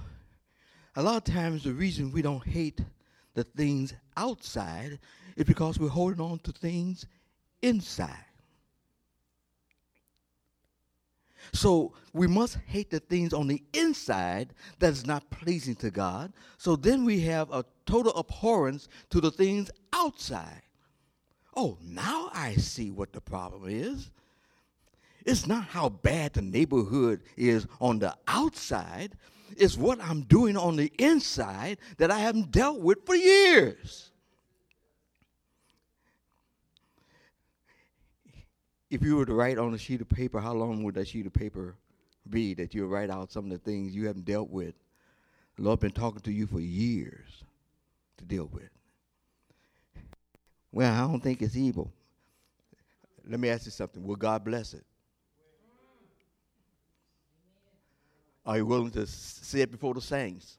a 0.97 1.03
lot 1.03 1.29
of 1.29 1.35
times 1.35 1.65
the 1.65 1.73
reason 1.73 2.13
we 2.13 2.23
don't 2.23 2.47
hate 2.47 2.81
the 3.35 3.45
things 3.45 3.95
outside 4.17 4.99
is 5.37 5.45
because 5.45 5.79
we're 5.79 5.89
holding 5.89 6.21
on 6.21 6.41
to 6.41 6.53
things 6.53 7.07
inside. 7.63 8.30
So 11.53 11.93
we 12.13 12.27
must 12.27 12.59
hate 12.67 12.91
the 12.91 13.01
things 13.01 13.33
on 13.33 13.47
the 13.47 13.63
inside 13.73 14.53
that 14.79 14.93
is 14.93 15.07
not 15.07 15.31
pleasing 15.31 15.75
to 15.77 15.91
God. 15.91 16.33
So 16.59 16.77
then 16.77 17.05
we 17.05 17.21
have 17.23 17.51
a 17.51 17.65
total 17.87 18.17
abhorrence 18.19 18.89
to 19.11 19.21
the 19.21 19.31
things 19.31 19.71
outside. 19.93 20.63
Oh, 21.57 21.77
now 21.83 22.31
I 22.33 22.55
see 22.55 22.91
what 22.91 23.13
the 23.13 23.21
problem 23.21 23.65
is. 23.67 24.11
It's 25.27 25.47
not 25.47 25.65
how 25.65 25.89
bad 25.89 26.35
the 26.35 26.43
neighborhood 26.43 27.23
is 27.37 27.67
on 27.81 27.99
the 27.99 28.17
outside, 28.27 29.17
it's 29.57 29.77
what 29.77 30.01
I'm 30.01 30.23
doing 30.23 30.57
on 30.57 30.77
the 30.77 30.93
inside 30.99 31.79
that 31.99 32.11
I 32.11 32.19
haven't 32.19 32.51
dealt 32.51 32.81
with 32.81 33.05
for 33.05 33.15
years. 33.15 34.10
If 38.91 39.03
you 39.05 39.17
were 39.17 39.25
to 39.25 39.35
write 39.35 39.57
on 39.57 39.73
a 39.73 39.79
sheet 39.79 40.01
of 40.01 40.09
paper, 40.09 40.41
how 40.41 40.53
long 40.53 40.83
would 40.83 40.97
that 40.97 41.07
sheet 41.07 41.27
of 41.27 41.33
paper 41.33 41.77
be 42.29 42.55
that 42.55 42.75
you 42.75 42.87
write 42.87 43.09
out 43.09 43.31
some 43.31 43.45
of 43.45 43.51
the 43.53 43.59
things 43.59 43.95
you 43.95 44.09
haven't 44.09 44.25
dealt 44.25 44.51
with? 44.51 44.75
The 45.57 45.63
Lord 45.63 45.81
been 45.81 45.93
talking 45.93 46.21
to 46.21 46.33
you 46.33 46.47
for 46.47 46.61
years 46.61 47.45
to 48.19 48.25
deal 48.25 48.51
with. 48.53 48.71
Well, 50.73 50.93
I 50.93 51.07
don't 51.07 51.21
think 51.21 51.41
it's 51.41 51.57
evil. 51.57 51.93
Let 53.29 53.39
me 53.39 53.49
ask 53.49 53.65
you 53.67 53.71
something. 53.71 54.05
Will 54.05 54.17
God 54.17 54.45
bless 54.45 54.75
it? 54.75 54.85
Are 58.45 58.57
you 58.57 58.67
willing 58.67 58.91
to 58.93 59.07
say 59.07 59.61
it 59.61 59.71
before 59.71 59.95
the 59.95 60.01
saints? 60.01 60.59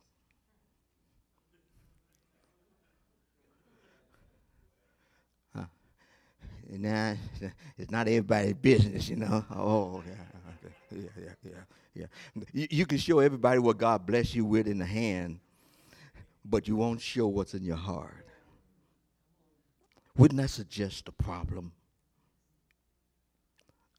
Now, 6.71 7.15
it's 7.77 7.91
not 7.91 8.07
everybody's 8.07 8.53
business, 8.53 9.09
you 9.09 9.17
know. 9.17 9.45
Oh, 9.55 10.03
yeah, 10.07 10.69
yeah, 10.91 11.09
yeah, 11.17 11.33
yeah. 11.43 12.05
yeah. 12.35 12.43
You, 12.53 12.67
you 12.69 12.85
can 12.85 12.97
show 12.97 13.19
everybody 13.19 13.59
what 13.59 13.77
God 13.77 14.05
bless 14.05 14.33
you 14.33 14.45
with 14.45 14.67
in 14.67 14.79
the 14.79 14.85
hand, 14.85 15.39
but 16.45 16.67
you 16.67 16.75
won't 16.75 17.01
show 17.01 17.27
what's 17.27 17.53
in 17.53 17.63
your 17.63 17.77
heart. 17.77 18.25
Wouldn't 20.17 20.39
that 20.39 20.49
suggest 20.49 21.07
a 21.07 21.11
problem? 21.11 21.73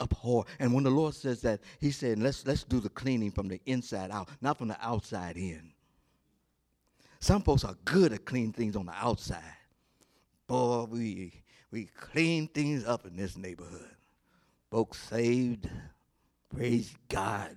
abhor. 0.02 0.44
And 0.58 0.74
when 0.74 0.85
the 0.85 0.90
Lord 0.90 1.14
says 1.14 1.40
that, 1.42 1.61
He 1.80 1.90
said, 1.90 2.18
let's, 2.18 2.46
let's 2.46 2.64
do 2.64 2.80
the 2.80 2.90
cleaning 2.90 3.30
from 3.30 3.48
the 3.48 3.61
inside 3.66 4.11
out, 4.11 4.28
not 4.40 4.58
from 4.58 4.68
the 4.68 4.76
outside 4.85 5.37
in. 5.37 5.72
Some 7.20 7.42
folks 7.42 7.64
are 7.64 7.76
good 7.85 8.12
at 8.12 8.24
cleaning 8.24 8.52
things 8.52 8.74
on 8.74 8.87
the 8.87 8.94
outside. 8.94 9.42
Boy, 10.48 10.87
we, 10.90 11.32
we 11.72 11.87
clean 11.98 12.46
things 12.48 12.85
up 12.85 13.06
in 13.06 13.16
this 13.16 13.37
neighborhood. 13.37 13.90
Folks 14.70 14.98
saved, 14.98 15.68
praise 16.54 16.94
God. 17.08 17.56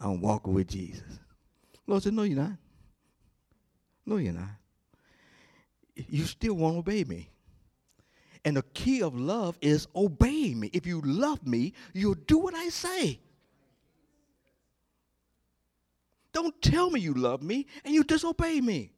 I'm 0.00 0.20
walking 0.20 0.52
with 0.52 0.66
Jesus. 0.66 1.20
Lord 1.86 2.02
said, 2.02 2.12
No, 2.12 2.24
you're 2.24 2.38
not. 2.38 2.56
No, 4.04 4.16
you're 4.16 4.32
not. 4.32 4.50
You 5.94 6.24
still 6.24 6.54
won't 6.54 6.78
obey 6.78 7.04
me. 7.04 7.30
And 8.44 8.56
the 8.56 8.62
key 8.62 9.02
of 9.02 9.18
love 9.18 9.58
is 9.60 9.86
obey 9.94 10.54
me. 10.54 10.70
If 10.72 10.86
you 10.86 11.00
love 11.02 11.46
me, 11.46 11.74
you'll 11.92 12.14
do 12.14 12.38
what 12.38 12.54
I 12.54 12.70
say. 12.70 13.20
Don't 16.32 16.60
tell 16.62 16.90
me 16.90 17.00
you 17.00 17.12
love 17.12 17.42
me 17.42 17.66
and 17.84 17.94
you 17.94 18.02
disobey 18.02 18.60
me. 18.60 18.92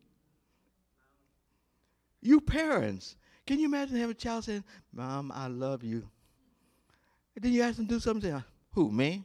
You 2.21 2.41
parents, 2.41 3.17
can 3.47 3.59
you 3.59 3.67
imagine 3.67 3.97
having 3.97 4.13
a 4.13 4.15
child 4.15 4.45
saying, 4.45 4.65
Mom, 4.93 5.33
I 5.35 5.49
love 5.49 5.83
you? 5.83 6.09
And 7.35 7.45
then 7.45 7.53
you 7.53 7.63
ask 7.63 7.77
them 7.77 7.87
to 7.87 7.95
do 7.95 8.01
something. 8.01 8.43
Who, 8.73 8.91
me? 8.91 9.25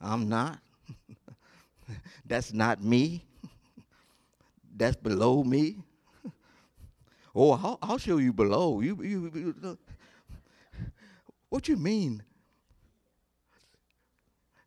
I'm 0.00 0.28
not. 0.28 0.58
That's 2.26 2.52
not 2.52 2.82
me. 2.82 3.24
That's 4.76 4.96
below 4.96 5.42
me. 5.44 5.76
Oh, 7.36 7.50
I'll, 7.50 7.78
I'll 7.82 7.98
show 7.98 8.18
you 8.18 8.32
below. 8.32 8.80
You, 8.80 9.02
you, 9.02 9.32
you, 9.34 9.78
what 11.48 11.66
you 11.66 11.76
mean? 11.76 12.22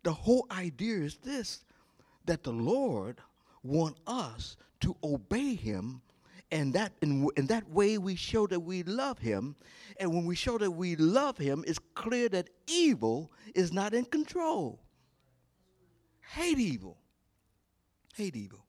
The 0.03 0.11
whole 0.11 0.45
idea 0.51 0.97
is 0.97 1.15
this 1.15 1.63
that 2.25 2.43
the 2.43 2.51
Lord 2.51 3.21
want 3.63 3.95
us 4.05 4.57
to 4.81 4.97
obey 5.01 5.55
him 5.55 6.01
and 6.51 6.73
that 6.73 6.93
in, 7.01 7.27
in 7.35 7.47
that 7.47 7.69
way 7.69 7.97
we 7.97 8.15
show 8.15 8.47
that 8.47 8.59
we 8.59 8.83
love 8.83 9.19
him 9.19 9.55
and 9.99 10.09
when 10.09 10.25
we 10.25 10.35
show 10.35 10.57
that 10.57 10.71
we 10.71 10.95
love 10.95 11.37
him 11.37 11.63
it's 11.67 11.79
clear 11.93 12.29
that 12.29 12.49
evil 12.67 13.31
is 13.53 13.73
not 13.73 13.93
in 13.93 14.05
control 14.05 14.79
hate 16.33 16.59
evil 16.59 16.97
hate 18.15 18.35
evil 18.35 18.67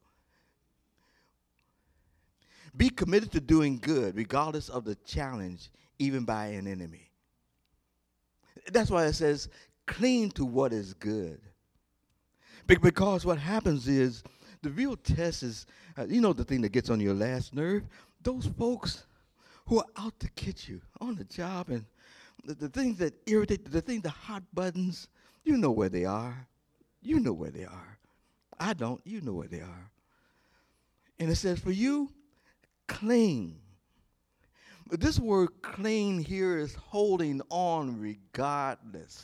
be 2.79 2.89
committed 2.91 3.33
to 3.33 3.41
doing 3.41 3.79
good, 3.79 4.17
regardless 4.17 4.69
of 4.69 4.85
the 4.85 4.95
challenge, 5.05 5.71
even 5.99 6.25
by 6.25 6.47
an 6.47 6.67
enemy. 6.67 7.11
That's 8.71 8.91
why 8.91 9.07
it 9.07 9.15
says, 9.15 9.49
cling 9.87 10.31
to 10.33 10.45
what 10.45 10.73
is 10.73 10.95
good. 10.95 11.41
Because 12.67 13.25
what 13.25 13.39
happens 13.39 13.89
is, 13.89 14.23
the 14.63 14.71
real 14.71 14.97
test 14.97 15.43
is, 15.43 15.67
uh, 15.97 16.07
you 16.07 16.21
know, 16.21 16.33
the 16.33 16.45
thing 16.45 16.61
that 16.63 16.73
gets 16.73 16.91
on 16.91 17.01
your 17.01 17.15
last 17.15 17.55
nerve? 17.55 17.85
Those 18.23 18.47
folks 18.59 19.05
who 19.67 19.79
are 19.79 19.87
out 19.97 20.19
to 20.21 20.29
get 20.35 20.69
you 20.69 20.81
on 21.01 21.15
the 21.15 21.25
job 21.25 21.69
and 21.69 21.85
the, 22.45 22.55
the 22.55 22.69
things 22.69 22.99
that 22.99 23.15
irritate, 23.27 23.71
the 23.71 23.81
things, 23.81 24.03
the 24.03 24.09
hot 24.09 24.43
buttons, 24.55 25.09
you 25.45 25.57
know 25.57 25.71
where 25.71 25.89
they 25.89 26.05
are. 26.05 26.47
You 27.03 27.21
know 27.21 27.33
where 27.33 27.51
they 27.51 27.65
are. 27.65 27.99
I 28.59 28.73
don't. 28.75 29.01
You 29.05 29.21
know 29.21 29.33
where 29.33 29.49
they 29.49 29.61
are. 29.61 29.91
And 31.19 31.31
it 31.31 31.37
says, 31.37 31.59
for 31.59 31.71
you, 31.71 32.11
cling. 32.87 33.61
But 34.89 35.01
this 35.01 35.19
word 35.19 35.51
cling 35.63 36.21
here 36.21 36.59
is 36.59 36.75
holding 36.75 37.43
on 37.51 38.01
regardless, 38.01 39.23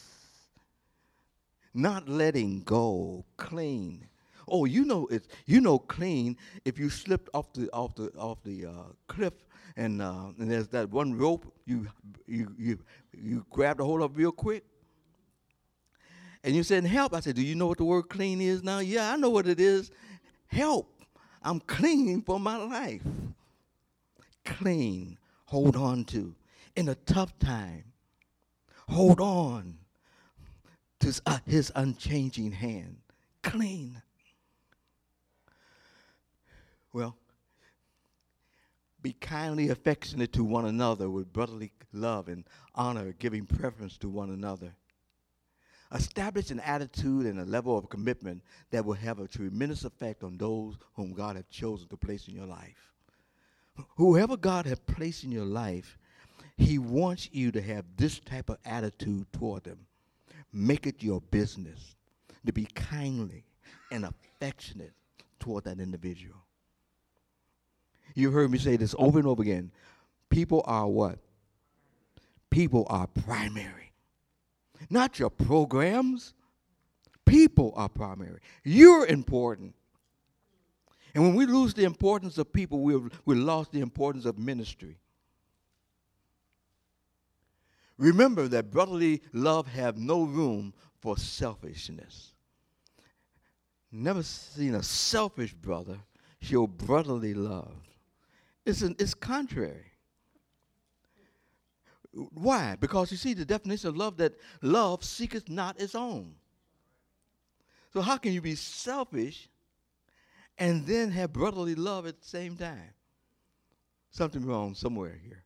not 1.72 2.08
letting 2.08 2.60
go, 2.60 3.24
clean. 3.36 4.06
Oh, 4.48 4.64
you 4.64 4.84
know 4.84 5.06
it's 5.10 5.28
you 5.46 5.60
know 5.60 5.78
clean 5.78 6.36
if 6.64 6.78
you 6.78 6.90
slipped 6.90 7.28
off 7.34 7.52
the 7.52 7.70
off 7.72 7.94
the 7.94 8.10
off 8.16 8.38
the 8.44 8.66
uh, 8.66 8.92
cliff 9.06 9.34
and 9.76 10.02
uh, 10.02 10.26
and 10.38 10.50
there's 10.50 10.68
that 10.68 10.90
one 10.90 11.16
rope 11.16 11.52
you 11.66 11.86
you 12.26 12.54
you 12.58 12.78
you 13.12 13.46
grabbed 13.50 13.80
a 13.80 13.84
hold 13.84 14.02
of 14.02 14.16
real 14.16 14.32
quick. 14.32 14.64
And 16.42 16.54
you 16.54 16.62
said 16.62 16.84
help. 16.84 17.14
I 17.14 17.20
said, 17.20 17.36
do 17.36 17.42
you 17.42 17.54
know 17.54 17.68
what 17.68 17.78
the 17.78 17.84
word 17.84 18.10
clean 18.10 18.38
is 18.42 18.62
now? 18.62 18.80
Yeah, 18.80 19.10
I 19.10 19.16
know 19.16 19.30
what 19.30 19.46
it 19.46 19.58
is. 19.58 19.90
Help. 20.46 20.90
I'm 21.42 21.58
clinging 21.60 22.20
for 22.20 22.38
my 22.38 22.58
life 22.58 23.00
clean, 24.44 25.18
hold 25.46 25.76
on 25.76 26.04
to. 26.04 26.34
In 26.76 26.88
a 26.88 26.94
tough 26.94 27.38
time, 27.38 27.84
hold 28.88 29.20
on 29.20 29.78
to 31.00 31.20
uh, 31.26 31.38
his 31.46 31.72
unchanging 31.74 32.52
hand. 32.52 32.96
Clean. 33.42 34.02
Well, 36.94 37.14
be 39.02 39.12
kindly 39.12 39.68
affectionate 39.68 40.32
to 40.32 40.44
one 40.44 40.64
another 40.64 41.10
with 41.10 41.30
brotherly 41.30 41.72
love 41.92 42.28
and 42.28 42.44
honor, 42.74 43.12
giving 43.18 43.44
preference 43.44 43.98
to 43.98 44.08
one 44.08 44.30
another. 44.30 44.74
Establish 45.92 46.50
an 46.50 46.60
attitude 46.60 47.26
and 47.26 47.38
a 47.38 47.44
level 47.44 47.76
of 47.76 47.90
commitment 47.90 48.42
that 48.70 48.86
will 48.86 48.94
have 48.94 49.18
a 49.18 49.28
tremendous 49.28 49.84
effect 49.84 50.24
on 50.24 50.38
those 50.38 50.78
whom 50.94 51.12
God 51.12 51.36
has 51.36 51.44
chosen 51.50 51.86
to 51.88 51.98
place 51.98 52.26
in 52.28 52.34
your 52.34 52.46
life 52.46 52.94
whoever 53.96 54.36
God 54.36 54.66
has 54.66 54.78
placed 54.78 55.24
in 55.24 55.32
your 55.32 55.44
life, 55.44 55.98
He 56.56 56.78
wants 56.78 57.28
you 57.32 57.50
to 57.52 57.62
have 57.62 57.84
this 57.96 58.18
type 58.20 58.50
of 58.50 58.58
attitude 58.64 59.26
toward 59.32 59.64
them. 59.64 59.86
Make 60.52 60.86
it 60.86 61.02
your 61.02 61.20
business 61.20 61.96
to 62.46 62.52
be 62.52 62.66
kindly 62.74 63.44
and 63.90 64.04
affectionate 64.04 64.92
toward 65.40 65.64
that 65.64 65.80
individual. 65.80 66.43
You 68.14 68.30
heard 68.30 68.50
me 68.50 68.58
say 68.58 68.76
this 68.76 68.94
over 68.98 69.18
and 69.18 69.28
over 69.28 69.42
again. 69.42 69.72
People 70.30 70.62
are 70.66 70.88
what? 70.88 71.18
People 72.50 72.86
are 72.88 73.06
primary. 73.06 73.92
Not 74.90 75.18
your 75.18 75.30
programs. 75.30 76.34
People 77.26 77.72
are 77.76 77.88
primary. 77.88 78.40
You're 78.62 79.06
important. 79.06 79.74
And 81.14 81.24
when 81.24 81.34
we 81.34 81.46
lose 81.46 81.74
the 81.74 81.84
importance 81.84 82.38
of 82.38 82.52
people, 82.52 82.80
we've, 82.80 83.10
we 83.24 83.34
lost 83.36 83.72
the 83.72 83.80
importance 83.80 84.24
of 84.24 84.38
ministry. 84.38 84.98
Remember 87.98 88.48
that 88.48 88.70
brotherly 88.72 89.22
love 89.32 89.68
have 89.68 89.96
no 89.96 90.24
room 90.24 90.74
for 91.00 91.16
selfishness. 91.16 92.32
Never 93.92 94.24
seen 94.24 94.74
a 94.74 94.82
selfish 94.82 95.54
brother 95.54 95.98
show 96.40 96.66
brotherly 96.66 97.34
love. 97.34 97.76
It's, 98.64 98.82
an, 98.82 98.96
it's 98.98 99.14
contrary. 99.14 99.92
Why? 102.12 102.76
Because 102.78 103.10
you 103.10 103.16
see 103.16 103.34
the 103.34 103.44
definition 103.44 103.88
of 103.88 103.96
love 103.96 104.16
that 104.18 104.34
love 104.62 105.04
seeketh 105.04 105.48
not 105.48 105.80
its 105.80 105.94
own. 105.94 106.34
So 107.92 108.00
how 108.00 108.16
can 108.16 108.32
you 108.32 108.40
be 108.40 108.54
selfish 108.54 109.48
and 110.58 110.86
then 110.86 111.10
have 111.10 111.32
brotherly 111.32 111.74
love 111.74 112.06
at 112.06 112.20
the 112.20 112.26
same 112.26 112.56
time. 112.56 112.92
Something 114.10 114.44
wrong 114.44 114.74
somewhere 114.74 115.18
here. 115.22 115.44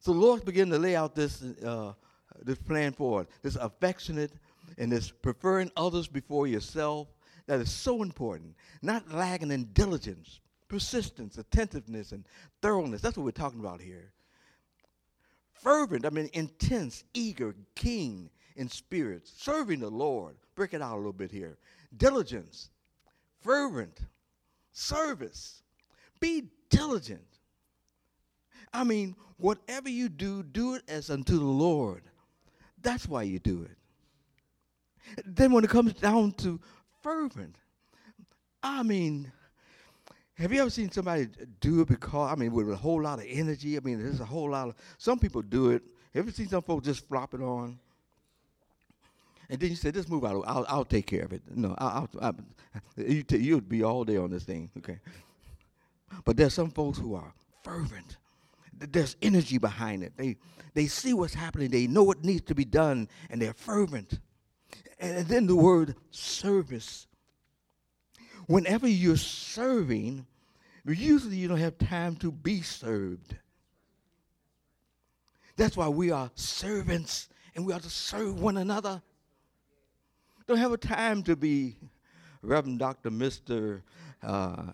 So 0.00 0.12
the 0.12 0.20
Lord 0.20 0.44
began 0.44 0.68
to 0.70 0.78
lay 0.78 0.96
out 0.96 1.14
this, 1.14 1.42
uh, 1.42 1.92
this 2.40 2.58
plan 2.58 2.92
forward, 2.92 3.26
this 3.42 3.56
affectionate 3.56 4.32
and 4.78 4.90
this 4.90 5.10
preferring 5.10 5.70
others 5.76 6.06
before 6.06 6.46
yourself. 6.46 7.08
That 7.46 7.60
is 7.60 7.72
so 7.72 8.02
important. 8.02 8.54
Not 8.82 9.12
lagging 9.12 9.50
in 9.50 9.64
diligence, 9.72 10.40
persistence, 10.72 11.36
attentiveness, 11.36 12.12
and 12.12 12.24
thoroughness. 12.62 13.02
That's 13.02 13.18
what 13.18 13.24
we're 13.24 13.30
talking 13.30 13.60
about 13.60 13.78
here. 13.78 14.10
Fervent, 15.52 16.06
I 16.06 16.08
mean 16.08 16.30
intense, 16.32 17.04
eager, 17.12 17.54
keen 17.74 18.30
in 18.56 18.70
spirit, 18.70 19.28
serving 19.28 19.80
the 19.80 19.90
Lord. 19.90 20.34
Break 20.54 20.72
it 20.72 20.80
out 20.80 20.94
a 20.94 20.96
little 20.96 21.12
bit 21.12 21.30
here. 21.30 21.58
Diligence, 21.94 22.70
fervent 23.42 24.00
service. 24.72 25.62
Be 26.20 26.44
diligent. 26.70 27.20
I 28.72 28.84
mean, 28.84 29.14
whatever 29.36 29.90
you 29.90 30.08
do, 30.08 30.42
do 30.42 30.76
it 30.76 30.84
as 30.88 31.10
unto 31.10 31.38
the 31.38 31.44
Lord. 31.44 32.04
That's 32.80 33.06
why 33.06 33.24
you 33.24 33.40
do 33.40 33.64
it. 33.64 35.22
Then 35.26 35.52
when 35.52 35.64
it 35.64 35.70
comes 35.70 35.92
down 35.92 36.32
to 36.38 36.58
fervent, 37.02 37.56
I 38.62 38.82
mean, 38.82 39.30
have 40.34 40.52
you 40.52 40.60
ever 40.60 40.70
seen 40.70 40.90
somebody 40.90 41.28
do 41.60 41.82
it 41.82 41.88
because, 41.88 42.32
I 42.32 42.34
mean, 42.36 42.52
with 42.52 42.70
a 42.70 42.76
whole 42.76 43.02
lot 43.02 43.18
of 43.18 43.26
energy? 43.28 43.76
I 43.76 43.80
mean, 43.80 44.02
there's 44.02 44.20
a 44.20 44.24
whole 44.24 44.50
lot 44.50 44.68
of, 44.68 44.74
some 44.98 45.18
people 45.18 45.42
do 45.42 45.70
it. 45.70 45.82
Have 46.14 46.26
you 46.26 46.32
seen 46.32 46.48
some 46.48 46.62
folks 46.62 46.86
just 46.86 47.06
flop 47.08 47.34
it 47.34 47.40
on? 47.40 47.78
And 49.48 49.60
then 49.60 49.68
you 49.68 49.76
said, 49.76 49.92
"Just 49.92 50.08
move 50.08 50.24
out. 50.24 50.44
I'll, 50.46 50.64
I'll 50.66 50.84
take 50.84 51.06
care 51.06 51.24
of 51.24 51.32
it." 51.32 51.42
No, 51.54 51.74
I'll, 51.76 52.08
I'll, 52.20 52.34
you 52.96 53.22
t- 53.22 53.36
you'd 53.36 53.68
be 53.68 53.82
all 53.82 54.02
day 54.02 54.16
on 54.16 54.30
this 54.30 54.44
thing, 54.44 54.70
okay? 54.78 54.98
But 56.24 56.38
there's 56.38 56.54
some 56.54 56.70
folks 56.70 56.98
who 56.98 57.14
are 57.14 57.34
fervent. 57.62 58.16
there's 58.78 59.16
energy 59.20 59.58
behind 59.58 60.02
it. 60.02 60.12
They, 60.16 60.36
they 60.74 60.86
see 60.86 61.12
what's 61.12 61.34
happening, 61.34 61.70
they 61.70 61.86
know 61.86 62.02
what 62.02 62.24
needs 62.24 62.42
to 62.46 62.54
be 62.54 62.64
done, 62.64 63.08
and 63.28 63.42
they're 63.42 63.52
fervent. 63.52 64.18
And 64.98 65.26
then 65.26 65.46
the 65.46 65.56
word 65.56 65.96
service. 66.10 67.06
Whenever 68.46 68.88
you're 68.88 69.16
serving, 69.16 70.26
usually 70.84 71.36
you 71.36 71.48
don't 71.48 71.58
have 71.58 71.78
time 71.78 72.16
to 72.16 72.32
be 72.32 72.62
served. 72.62 73.36
That's 75.56 75.76
why 75.76 75.88
we 75.88 76.10
are 76.10 76.30
servants 76.34 77.28
and 77.54 77.66
we 77.66 77.72
are 77.72 77.80
to 77.80 77.90
serve 77.90 78.40
one 78.40 78.56
another. 78.56 79.02
Don't 80.46 80.58
have 80.58 80.72
a 80.72 80.76
time 80.76 81.22
to 81.24 81.36
be 81.36 81.76
Reverend 82.42 82.80
Dr. 82.80 83.10
Mr. 83.10 83.82
Uh, 84.22 84.64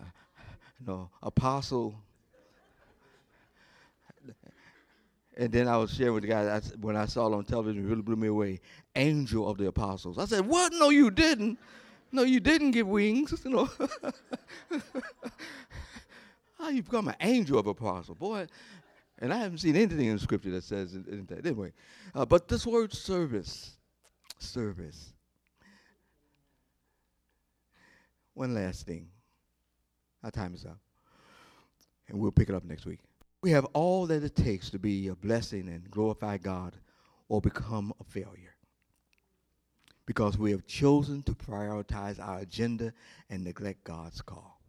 you 0.79 0.87
know, 0.87 1.09
Apostle. 1.21 1.95
And 5.37 5.53
then 5.53 5.67
I 5.67 5.77
was 5.77 5.93
sharing 5.93 6.15
with 6.15 6.23
the 6.23 6.29
guys 6.29 6.73
when 6.81 6.95
I 6.95 7.05
saw 7.05 7.27
it 7.27 7.35
on 7.35 7.45
television, 7.45 7.85
it 7.85 7.87
really 7.87 8.01
blew 8.01 8.15
me 8.15 8.27
away. 8.27 8.59
Angel 8.95 9.47
of 9.47 9.57
the 9.57 9.67
Apostles. 9.67 10.17
I 10.17 10.25
said, 10.25 10.45
What? 10.45 10.73
No, 10.73 10.89
you 10.89 11.11
didn't. 11.11 11.57
No, 12.11 12.23
you 12.23 12.39
didn't 12.39 12.71
get 12.71 12.87
wings. 12.87 13.33
You 13.43 13.51
know. 13.51 13.69
How 16.57 16.69
you 16.69 16.83
become 16.83 17.07
an 17.07 17.15
angel 17.21 17.57
of 17.57 17.67
apostle, 17.67 18.15
boy? 18.15 18.47
And 19.19 19.33
I 19.33 19.37
haven't 19.37 19.59
seen 19.59 19.75
anything 19.75 20.07
in 20.07 20.19
scripture 20.19 20.51
that 20.51 20.63
says 20.63 20.93
that. 20.93 21.45
Anyway, 21.45 21.73
uh, 22.15 22.25
but 22.25 22.47
this 22.47 22.65
word 22.65 22.93
service, 22.93 23.75
service. 24.39 25.13
One 28.33 28.53
last 28.53 28.85
thing. 28.85 29.07
Our 30.23 30.31
time 30.31 30.53
is 30.53 30.65
up. 30.65 30.79
And 32.07 32.19
we'll 32.19 32.31
pick 32.31 32.49
it 32.49 32.55
up 32.55 32.63
next 32.63 32.85
week. 32.85 32.99
We 33.41 33.51
have 33.51 33.65
all 33.73 34.05
that 34.07 34.23
it 34.23 34.35
takes 34.35 34.69
to 34.71 34.79
be 34.79 35.07
a 35.07 35.15
blessing 35.15 35.67
and 35.69 35.89
glorify 35.89 36.37
God 36.37 36.75
or 37.29 37.39
become 37.39 37.93
a 37.99 38.03
failure. 38.03 38.55
Because 40.09 40.39
we 40.39 40.49
have 40.49 40.65
chosen 40.65 41.21
to 41.21 41.33
prioritize 41.33 42.19
our 42.19 42.39
agenda 42.39 42.91
and 43.29 43.43
neglect 43.43 43.83
God's 43.83 44.23
call. 44.23 44.59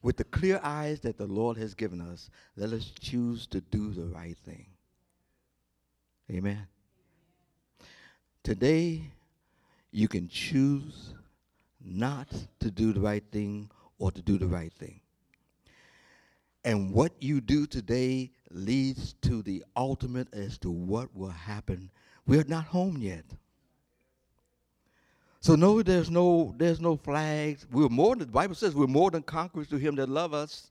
With 0.00 0.16
the 0.16 0.24
clear 0.24 0.58
eyes 0.62 1.00
that 1.00 1.18
the 1.18 1.26
Lord 1.26 1.58
has 1.58 1.74
given 1.74 2.00
us, 2.00 2.30
let 2.56 2.72
us 2.72 2.90
choose 2.98 3.46
to 3.48 3.60
do 3.60 3.92
the 3.92 4.06
right 4.06 4.38
thing. 4.46 4.64
Amen. 6.30 6.66
Today, 8.42 9.02
you 9.90 10.08
can 10.08 10.26
choose 10.26 11.12
not 11.84 12.28
to 12.60 12.70
do 12.70 12.94
the 12.94 13.00
right 13.00 13.24
thing 13.30 13.70
or 13.98 14.10
to 14.10 14.22
do 14.22 14.38
the 14.38 14.46
right 14.46 14.72
thing. 14.72 15.02
And 16.64 16.94
what 16.94 17.12
you 17.20 17.42
do 17.42 17.66
today 17.66 18.30
leads 18.50 19.12
to 19.20 19.42
the 19.42 19.62
ultimate 19.76 20.32
as 20.32 20.56
to 20.60 20.70
what 20.70 21.14
will 21.14 21.28
happen. 21.28 21.90
We're 22.26 22.44
not 22.44 22.64
home 22.64 22.96
yet. 22.96 23.26
So 25.40 25.54
no, 25.54 25.82
there's 25.82 26.10
no 26.10 26.54
there's 26.58 26.80
no 26.80 26.96
flags. 26.96 27.66
We're 27.72 27.88
more 27.88 28.14
than 28.14 28.26
the 28.26 28.32
Bible 28.32 28.54
says 28.54 28.74
we're 28.74 28.86
more 28.86 29.10
than 29.10 29.22
conquerors 29.22 29.68
to 29.68 29.78
him 29.78 29.96
that 29.96 30.08
love 30.08 30.34
us. 30.34 30.70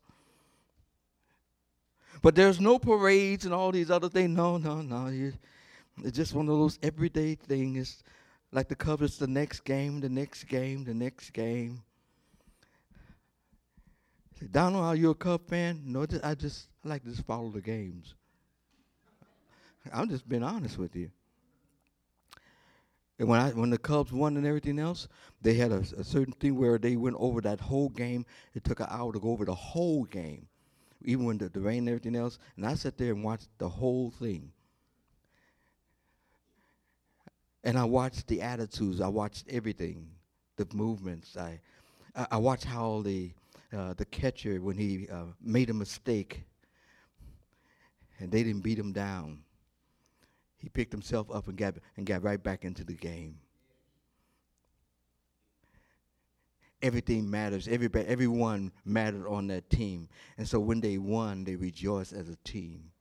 But 2.22 2.36
there's 2.36 2.60
no 2.60 2.78
parades 2.78 3.46
and 3.46 3.54
all 3.54 3.72
these 3.72 3.90
other 3.90 4.10
things. 4.10 4.30
No, 4.30 4.58
no, 4.58 4.82
no. 4.82 5.08
It's 6.04 6.16
just 6.16 6.34
one 6.34 6.48
of 6.50 6.58
those 6.58 6.78
everyday 6.84 7.36
things. 7.36 8.04
Like 8.52 8.68
the 8.68 8.76
covers 8.76 9.18
the 9.18 9.28
next 9.28 9.62
game, 9.62 10.02
the 10.02 10.10
next 10.10 10.46
game, 10.46 10.84
the 10.84 10.94
next 10.94 11.32
game. 11.32 11.84
Donald, 14.52 14.86
are 14.86 14.96
you 14.96 15.10
a 15.10 15.16
Cub 15.16 15.48
fan? 15.48 15.82
No, 15.86 16.06
I 16.24 16.34
just 16.34 16.68
I 16.86 16.90
like 16.90 17.04
to 17.04 17.10
just 17.10 17.26
follow 17.26 17.50
the 17.50 17.62
games. 17.62 18.16
I'm 19.92 20.10
just 20.10 20.28
being 20.28 20.44
honest 20.44 20.78
with 20.78 20.96
you. 20.96 21.12
And 23.20 23.28
when 23.28 23.42
I 23.42 23.50
when 23.50 23.70
the 23.70 23.78
Cubs 23.78 24.14
won 24.14 24.38
and 24.38 24.48
everything 24.48 24.80
else, 24.80 25.10
they 25.42 25.54
had 25.54 25.74
a, 25.74 25.80
a, 25.98 26.04
certain 26.06 26.34
thing 26.34 26.56
where 26.56 26.78
they 26.78 26.96
went 26.96 27.18
over 27.20 27.42
that 27.42 27.60
whole 27.60 27.90
game. 27.90 28.26
It 28.54 28.64
took 28.64 28.80
an 28.80 28.88
hour 28.90 29.12
to 29.12 29.20
go 29.20 29.32
over 29.32 29.44
the 29.44 29.54
whole 29.54 30.06
game, 30.06 30.48
even 31.04 31.26
when 31.26 31.38
the, 31.38 31.50
the 31.50 31.60
rain 31.60 31.80
and 31.80 31.90
everything 31.90 32.16
else. 32.16 32.40
And 32.56 32.66
I 32.66 32.76
sat 32.76 32.98
there 32.98 33.12
and 33.14 33.22
watched 33.22 33.50
the 33.58 33.68
whole 33.68 34.10
thing. 34.10 34.54
And 37.66 37.78
I 37.78 37.84
watched 37.84 38.28
the 38.28 38.42
attitudes. 38.42 39.02
I 39.02 39.10
watched 39.10 39.44
everything, 39.50 40.08
the 40.56 40.66
movements. 40.74 41.36
I 41.36 41.60
I, 42.16 42.28
I 42.32 42.38
watched 42.38 42.64
how 42.64 43.02
the 43.02 43.34
uh, 43.74 43.96
the 43.96 44.06
catcher 44.06 44.62
when 44.62 44.78
he 44.78 45.10
uh, 45.10 45.26
made 45.42 45.70
a 45.70 45.74
mistake, 45.74 46.44
and 48.20 48.32
they 48.32 48.44
didn't 48.44 48.62
beat 48.62 48.80
him 48.80 48.94
down 48.94 49.44
he 50.60 50.68
picked 50.68 50.92
himself 50.92 51.32
up 51.34 51.48
and 51.48 51.58
got, 51.58 51.76
and 51.98 52.06
got 52.06 52.22
right 52.22 52.42
back 52.42 52.66
into 52.66 52.84
the 52.84 52.94
game. 52.94 53.38
Everything 56.82 57.30
matters. 57.30 57.68
Everybody, 57.68 58.06
everyone 58.08 58.72
mattered 58.86 59.28
on 59.28 59.48
that 59.48 59.70
team. 59.70 60.08
And 60.38 60.48
so 60.48 60.60
when 60.60 60.82
they 60.82 60.98
won, 60.98 61.44
they 61.44 61.56
rejoiced 61.56 62.14
as 62.14 62.30
a 62.30 62.38
team. 62.44 62.92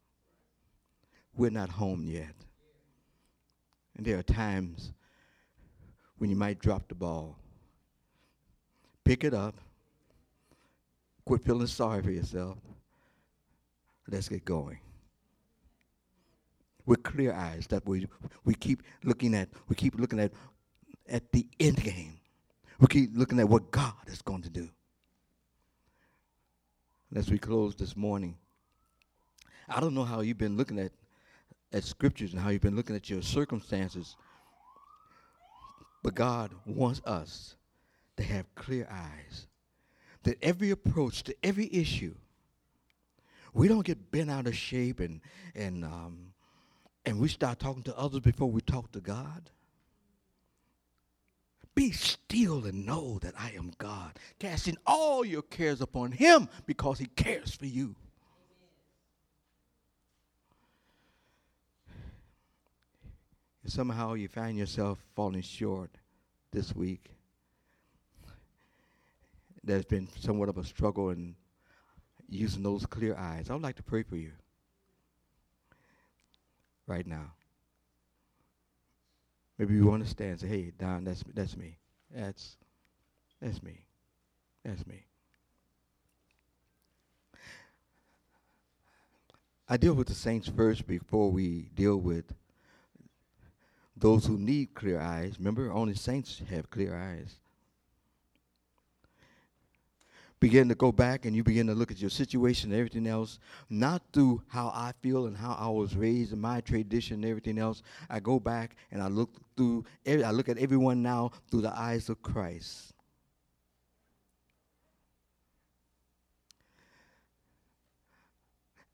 We're 1.36 1.50
not 1.50 1.68
home 1.68 2.04
yet. 2.06 2.34
And 3.96 4.06
there 4.06 4.18
are 4.18 4.22
times 4.22 4.92
when 6.18 6.30
you 6.30 6.36
might 6.36 6.60
drop 6.60 6.88
the 6.88 6.94
ball. 6.94 7.36
Pick 9.04 9.24
it 9.24 9.34
up. 9.34 9.54
Quit 11.24 11.44
feeling 11.44 11.66
sorry 11.66 12.02
for 12.02 12.10
yourself. 12.10 12.58
Let's 14.08 14.28
get 14.28 14.44
going 14.44 14.78
with 16.88 17.02
clear 17.02 17.34
eyes 17.34 17.66
that 17.66 17.86
we 17.86 18.08
we 18.44 18.54
keep 18.54 18.82
looking 19.04 19.34
at 19.34 19.50
we 19.68 19.76
keep 19.76 19.94
looking 20.00 20.18
at 20.18 20.32
at 21.08 21.30
the 21.32 21.46
end 21.60 21.82
game. 21.84 22.18
We 22.80 22.86
keep 22.86 23.10
looking 23.14 23.38
at 23.38 23.48
what 23.48 23.70
God 23.70 23.92
is 24.06 24.22
going 24.22 24.42
to 24.42 24.50
do. 24.50 24.68
As 27.14 27.30
we 27.30 27.38
close 27.38 27.74
this 27.74 27.96
morning, 27.96 28.36
I 29.68 29.80
don't 29.80 29.94
know 29.94 30.04
how 30.04 30.20
you've 30.20 30.38
been 30.38 30.56
looking 30.56 30.78
at 30.78 30.92
at 31.72 31.84
scriptures 31.84 32.32
and 32.32 32.40
how 32.40 32.48
you've 32.48 32.62
been 32.62 32.76
looking 32.76 32.96
at 32.96 33.10
your 33.10 33.20
circumstances, 33.20 34.16
but 36.02 36.14
God 36.14 36.52
wants 36.64 37.02
us 37.04 37.56
to 38.16 38.22
have 38.22 38.46
clear 38.54 38.88
eyes. 38.90 39.46
That 40.22 40.38
every 40.42 40.70
approach 40.70 41.22
to 41.24 41.36
every 41.42 41.68
issue, 41.70 42.14
we 43.52 43.68
don't 43.68 43.84
get 43.84 44.10
bent 44.10 44.30
out 44.30 44.46
of 44.46 44.56
shape 44.56 45.00
and 45.00 45.20
and 45.54 45.84
um, 45.84 46.27
and 47.08 47.18
we 47.18 47.28
start 47.28 47.58
talking 47.58 47.82
to 47.84 47.98
others 47.98 48.20
before 48.20 48.50
we 48.50 48.60
talk 48.60 48.92
to 48.92 49.00
God? 49.00 49.50
Be 51.74 51.90
still 51.92 52.66
and 52.66 52.84
know 52.84 53.18
that 53.22 53.34
I 53.38 53.52
am 53.52 53.72
God, 53.78 54.18
casting 54.38 54.76
all 54.86 55.24
your 55.24 55.42
cares 55.42 55.80
upon 55.80 56.12
Him 56.12 56.48
because 56.66 56.98
He 56.98 57.06
cares 57.06 57.54
for 57.54 57.66
you. 57.66 57.94
If 63.64 63.72
somehow 63.72 64.14
you 64.14 64.28
find 64.28 64.58
yourself 64.58 64.98
falling 65.14 65.42
short 65.42 65.90
this 66.52 66.74
week, 66.74 67.10
there's 69.62 69.84
been 69.84 70.08
somewhat 70.18 70.48
of 70.48 70.58
a 70.58 70.64
struggle 70.64 71.10
in 71.10 71.36
using 72.28 72.62
those 72.62 72.86
clear 72.86 73.16
eyes. 73.16 73.50
I 73.50 73.52
would 73.52 73.62
like 73.62 73.76
to 73.76 73.82
pray 73.82 74.02
for 74.02 74.16
you 74.16 74.32
right 76.88 77.06
now. 77.06 77.32
Maybe 79.58 79.74
you 79.74 79.84
want 79.86 80.02
understand 80.02 80.30
and 80.30 80.40
say, 80.40 80.48
hey, 80.48 80.72
Don, 80.78 81.04
that's, 81.04 81.22
that's 81.34 81.56
me. 81.56 81.76
That's, 82.14 82.56
that's 83.40 83.62
me. 83.62 83.80
That's 84.64 84.86
me. 84.86 85.04
I 89.68 89.76
deal 89.76 89.94
with 89.94 90.06
the 90.06 90.14
saints 90.14 90.48
first 90.48 90.86
before 90.86 91.30
we 91.30 91.68
deal 91.74 91.98
with 91.98 92.32
those 93.96 94.24
who 94.26 94.38
need 94.38 94.74
clear 94.74 94.98
eyes. 94.98 95.34
Remember, 95.38 95.70
only 95.70 95.94
saints 95.94 96.40
have 96.48 96.70
clear 96.70 96.96
eyes 96.96 97.38
begin 100.40 100.68
to 100.68 100.74
go 100.74 100.92
back 100.92 101.24
and 101.24 101.34
you 101.34 101.42
begin 101.42 101.66
to 101.66 101.74
look 101.74 101.90
at 101.90 102.00
your 102.00 102.10
situation 102.10 102.70
and 102.70 102.78
everything 102.78 103.06
else, 103.06 103.38
not 103.68 104.02
through 104.12 104.42
how 104.48 104.68
I 104.68 104.92
feel 105.02 105.26
and 105.26 105.36
how 105.36 105.56
I 105.58 105.68
was 105.68 105.96
raised 105.96 106.32
and 106.32 106.40
my 106.40 106.60
tradition 106.60 107.16
and 107.16 107.24
everything 107.24 107.58
else. 107.58 107.82
I 108.08 108.20
go 108.20 108.38
back 108.38 108.76
and 108.90 109.02
I 109.02 109.08
look 109.08 109.30
through, 109.56 109.84
I 110.06 110.30
look 110.30 110.48
at 110.48 110.58
everyone 110.58 111.02
now 111.02 111.32
through 111.50 111.62
the 111.62 111.76
eyes 111.76 112.08
of 112.08 112.22
Christ. 112.22 112.92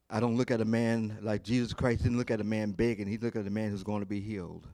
I 0.08 0.20
don't 0.20 0.36
look 0.36 0.50
at 0.50 0.60
a 0.60 0.64
man 0.64 1.18
like 1.22 1.42
Jesus 1.42 1.72
Christ 1.72 2.04
didn't 2.04 2.18
look 2.18 2.30
at 2.30 2.40
a 2.40 2.44
man 2.44 2.70
begging. 2.70 3.08
He 3.08 3.18
looked 3.18 3.36
at 3.36 3.46
a 3.46 3.50
man 3.50 3.70
who's 3.70 3.82
going 3.82 4.00
to 4.00 4.06
be 4.06 4.20
healed. 4.20 4.68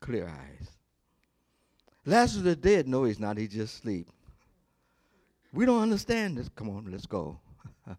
Clear 0.00 0.28
eyes. 0.28 0.68
Lazarus 2.04 2.46
is 2.46 2.56
dead. 2.56 2.88
No, 2.88 3.04
he's 3.04 3.20
not. 3.20 3.36
He's 3.36 3.52
just 3.52 3.76
asleep. 3.76 4.08
We 5.52 5.66
don't 5.66 5.82
understand 5.82 6.38
this. 6.38 6.48
Come 6.48 6.70
on, 6.70 6.90
let's 6.90 7.06
go. 7.06 7.38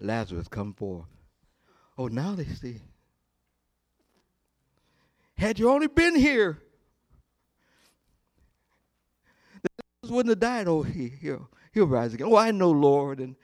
Lazarus, 0.00 0.48
come 0.48 0.74
forth. 0.74 1.06
Oh, 1.96 2.08
now 2.08 2.34
they 2.34 2.44
see. 2.44 2.80
Had 5.38 5.58
you 5.58 5.70
only 5.70 5.86
been 5.86 6.14
here, 6.14 6.58
Lazarus 10.02 10.14
wouldn't 10.14 10.32
have 10.32 10.40
died. 10.40 10.68
Oh, 10.68 10.82
he, 10.82 11.08
he'll, 11.20 11.48
he'll 11.72 11.86
rise 11.86 12.12
again. 12.12 12.28
Oh, 12.30 12.36
I 12.36 12.50
know, 12.50 12.70
Lord. 12.70 13.20
And 13.20 13.36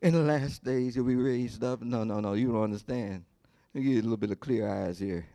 in 0.00 0.14
the 0.14 0.20
last 0.20 0.64
days, 0.64 0.94
he'll 0.94 1.04
be 1.04 1.16
raised 1.16 1.64
up. 1.64 1.82
No, 1.82 2.04
no, 2.04 2.20
no, 2.20 2.34
you 2.34 2.52
don't 2.52 2.64
understand. 2.64 3.24
Me 3.74 3.82
give 3.82 3.92
a 3.92 4.02
little 4.02 4.16
bit 4.16 4.30
of 4.30 4.40
clear 4.40 4.68
eyes 4.68 4.98
here. 4.98 5.26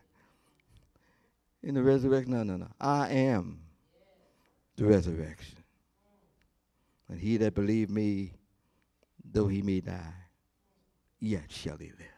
In 1.62 1.74
the 1.74 1.82
resurrection, 1.82 2.32
no, 2.32 2.42
no, 2.42 2.56
no. 2.56 2.68
I 2.80 3.08
am 3.10 3.60
the 4.76 4.84
resurrection. 4.84 5.58
And 7.08 7.20
he 7.20 7.36
that 7.36 7.54
believe 7.54 7.90
me, 7.90 8.32
though 9.24 9.46
he 9.46 9.62
may 9.62 9.80
die, 9.80 10.14
yet 11.20 11.50
shall 11.50 11.76
he 11.76 11.86
live. 11.86 12.08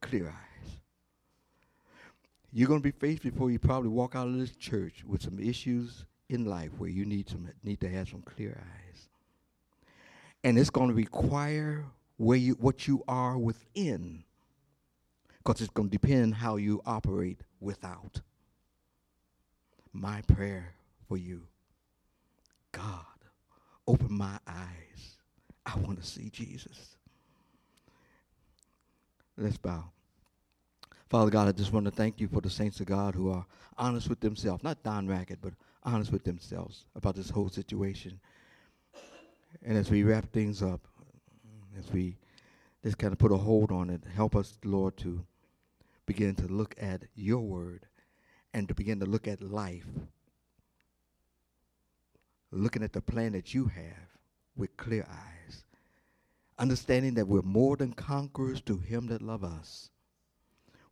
Clear 0.00 0.28
eyes. 0.28 0.72
You're 2.52 2.68
going 2.68 2.80
to 2.80 2.92
be 2.92 2.98
faced 2.98 3.22
before 3.22 3.50
you 3.50 3.58
probably 3.58 3.88
walk 3.88 4.16
out 4.16 4.26
of 4.26 4.36
this 4.36 4.56
church 4.56 5.04
with 5.06 5.22
some 5.22 5.38
issues 5.38 6.04
in 6.28 6.44
life 6.44 6.70
where 6.78 6.90
you 6.90 7.04
need 7.04 7.28
some 7.28 7.48
need 7.62 7.80
to 7.80 7.88
have 7.88 8.08
some 8.08 8.22
clear 8.22 8.60
eyes. 8.60 9.08
And 10.42 10.58
it's 10.58 10.70
going 10.70 10.88
to 10.88 10.94
require 10.94 11.84
where 12.16 12.38
you 12.38 12.54
what 12.54 12.88
you 12.88 13.04
are 13.06 13.38
within. 13.38 14.24
Because 15.38 15.60
it's 15.60 15.70
going 15.70 15.88
to 15.88 15.92
depend 15.96 16.34
how 16.34 16.56
you 16.56 16.82
operate 16.84 17.40
without. 17.60 18.20
My 19.92 20.22
prayer 20.22 20.74
for 21.08 21.16
you. 21.16 21.42
God, 22.72 23.04
open 23.86 24.12
my 24.12 24.38
eyes. 24.46 25.16
I 25.66 25.76
want 25.78 26.00
to 26.00 26.06
see 26.06 26.30
Jesus. 26.30 26.96
Let's 29.36 29.56
bow. 29.56 29.84
Father 31.08 31.30
God, 31.30 31.48
I 31.48 31.52
just 31.52 31.72
want 31.72 31.86
to 31.86 31.90
thank 31.90 32.20
you 32.20 32.28
for 32.28 32.40
the 32.40 32.50
saints 32.50 32.78
of 32.78 32.86
God 32.86 33.14
who 33.14 33.30
are 33.30 33.44
honest 33.76 34.08
with 34.08 34.20
themselves, 34.20 34.62
not 34.62 34.82
Don 34.84 35.08
Raickett, 35.08 35.38
but 35.42 35.54
honest 35.82 36.12
with 36.12 36.22
themselves 36.22 36.84
about 36.94 37.16
this 37.16 37.30
whole 37.30 37.48
situation. 37.48 38.20
And 39.64 39.76
as 39.76 39.90
we 39.90 40.04
wrap 40.04 40.30
things 40.30 40.62
up, 40.62 40.80
as 41.78 41.90
we 41.92 42.16
just 42.84 42.98
kind 42.98 43.12
of 43.12 43.18
put 43.18 43.32
a 43.32 43.36
hold 43.36 43.72
on 43.72 43.90
it, 43.90 44.02
help 44.14 44.36
us, 44.36 44.56
Lord, 44.64 44.96
to 44.98 45.24
begin 46.06 46.34
to 46.36 46.46
look 46.46 46.74
at 46.80 47.02
your 47.14 47.40
word 47.40 47.86
and 48.52 48.68
to 48.68 48.74
begin 48.74 49.00
to 49.00 49.06
look 49.06 49.28
at 49.28 49.42
life, 49.42 49.86
looking 52.50 52.82
at 52.82 52.92
the 52.92 53.00
plan 53.00 53.32
that 53.32 53.54
you 53.54 53.66
have 53.66 54.16
with 54.56 54.76
clear 54.76 55.06
eyes, 55.08 55.64
understanding 56.58 57.14
that 57.14 57.28
we're 57.28 57.42
more 57.42 57.76
than 57.76 57.92
conquerors 57.92 58.60
to 58.62 58.78
him 58.78 59.06
that 59.06 59.22
love 59.22 59.44
us. 59.44 59.90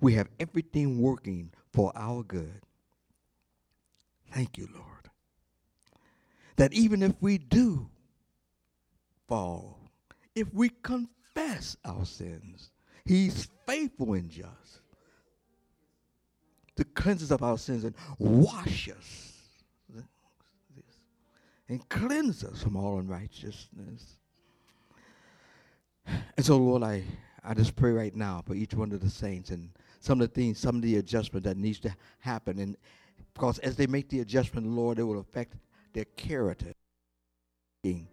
We 0.00 0.14
have 0.14 0.28
everything 0.38 1.00
working 1.00 1.50
for 1.72 1.92
our 1.96 2.22
good. 2.22 2.62
Thank 4.32 4.56
you, 4.56 4.68
Lord. 4.72 5.10
That 6.56 6.72
even 6.72 7.02
if 7.02 7.14
we 7.20 7.38
do 7.38 7.88
fall, 9.28 9.80
if 10.34 10.52
we 10.54 10.70
confess 10.82 11.76
our 11.84 12.04
sins, 12.04 12.70
He's 13.04 13.48
faithful 13.66 14.12
and 14.12 14.28
just 14.30 14.82
to 16.78 16.84
cleanse 16.84 17.24
us 17.24 17.32
of 17.32 17.42
our 17.42 17.58
sins 17.58 17.82
and 17.82 17.94
wash 18.18 18.88
us 18.88 19.32
and 21.68 21.86
cleanse 21.88 22.44
us 22.44 22.62
from 22.62 22.76
all 22.76 23.00
unrighteousness. 23.00 24.20
And 26.06 26.46
so, 26.46 26.56
Lord, 26.56 26.84
I, 26.84 27.02
I 27.44 27.54
just 27.54 27.74
pray 27.74 27.90
right 27.90 28.14
now 28.14 28.42
for 28.46 28.54
each 28.54 28.74
one 28.74 28.92
of 28.92 29.00
the 29.00 29.10
saints 29.10 29.50
and 29.50 29.70
some 29.98 30.20
of 30.20 30.28
the 30.28 30.34
things, 30.34 30.60
some 30.60 30.76
of 30.76 30.82
the 30.82 30.96
adjustment 30.96 31.44
that 31.44 31.56
needs 31.56 31.80
to 31.80 31.94
happen. 32.20 32.60
And 32.60 32.76
because 33.34 33.58
as 33.58 33.74
they 33.74 33.88
make 33.88 34.08
the 34.08 34.20
adjustment, 34.20 34.68
Lord, 34.68 35.00
it 35.00 35.02
will 35.02 35.18
affect 35.18 35.54
their 35.92 36.06
character. 36.16 36.72
In 37.82 38.06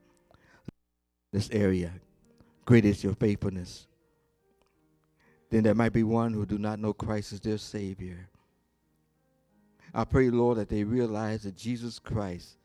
this 1.31 1.49
area, 1.51 1.91
great 2.65 2.83
is 2.85 3.03
your 3.03 3.13
faithfulness. 3.13 3.87
Then 5.51 5.63
there 5.63 5.75
might 5.75 5.93
be 5.93 6.03
one 6.03 6.33
who 6.33 6.45
do 6.45 6.57
not 6.57 6.79
know 6.79 6.93
Christ 6.93 7.31
as 7.33 7.39
their 7.39 7.57
Savior. 7.57 8.27
I 9.97 10.03
pray, 10.03 10.29
Lord, 10.29 10.57
that 10.57 10.67
they 10.67 10.83
realize 10.83 11.43
that 11.43 11.55
Jesus 11.55 11.99
Christ 11.99 12.57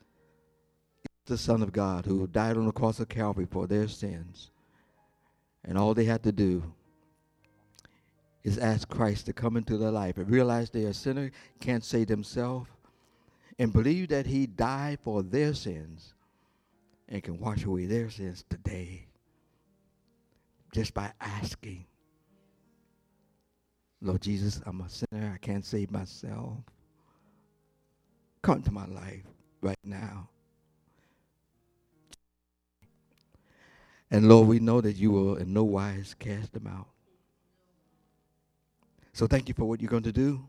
is 1.04 1.26
the 1.26 1.38
Son 1.38 1.62
of 1.62 1.70
God 1.70 2.04
who 2.04 2.26
died 2.26 2.56
on 2.56 2.66
the 2.66 2.72
cross 2.72 2.98
of 2.98 3.08
Calvary 3.08 3.46
for 3.48 3.68
their 3.68 3.86
sins. 3.86 4.50
And 5.64 5.78
all 5.78 5.94
they 5.94 6.06
have 6.06 6.22
to 6.22 6.32
do 6.32 6.74
is 8.42 8.58
ask 8.58 8.88
Christ 8.88 9.26
to 9.26 9.32
come 9.32 9.56
into 9.56 9.78
their 9.78 9.92
life 9.92 10.16
and 10.16 10.28
realize 10.28 10.70
they 10.70 10.86
are 10.86 10.88
a 10.88 10.94
sinner, 10.94 11.30
can't 11.60 11.84
save 11.84 12.08
themselves, 12.08 12.68
and 13.60 13.72
believe 13.72 14.08
that 14.08 14.26
He 14.26 14.48
died 14.48 14.98
for 15.04 15.22
their 15.22 15.54
sins 15.54 16.14
and 17.08 17.22
can 17.22 17.38
wash 17.38 17.64
away 17.64 17.86
their 17.86 18.10
sins 18.10 18.44
today 18.50 19.06
just 20.72 20.94
by 20.94 21.12
asking. 21.20 21.86
Lord 24.02 24.22
Jesus, 24.22 24.60
I'm 24.66 24.80
a 24.80 24.88
sinner. 24.88 25.32
I 25.32 25.38
can't 25.38 25.64
save 25.64 25.92
myself. 25.92 26.56
Come 28.42 28.62
to 28.62 28.70
my 28.72 28.86
life 28.86 29.24
right 29.60 29.76
now. 29.84 30.28
And 34.10 34.28
Lord, 34.28 34.48
we 34.48 34.58
know 34.58 34.80
that 34.80 34.96
you 34.96 35.10
will 35.10 35.36
in 35.36 35.52
no 35.52 35.64
wise 35.64 36.14
cast 36.18 36.52
them 36.52 36.66
out. 36.66 36.88
So 39.12 39.26
thank 39.26 39.48
you 39.48 39.54
for 39.54 39.66
what 39.66 39.80
you're 39.80 39.90
going 39.90 40.02
to 40.04 40.12
do. 40.12 40.44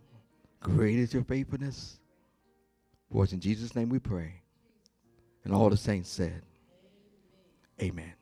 Great 0.62 0.98
is 0.98 1.14
your 1.14 1.24
faithfulness. 1.24 2.00
For 3.12 3.24
it's 3.24 3.34
in 3.34 3.39
Jesus' 3.39 3.76
name 3.76 3.89
we 3.89 4.00
pray. 4.00 4.42
And 5.44 5.54
all 5.54 5.70
the 5.70 5.78
saints 5.78 6.10
said, 6.10 6.44
Amen. 7.82 8.14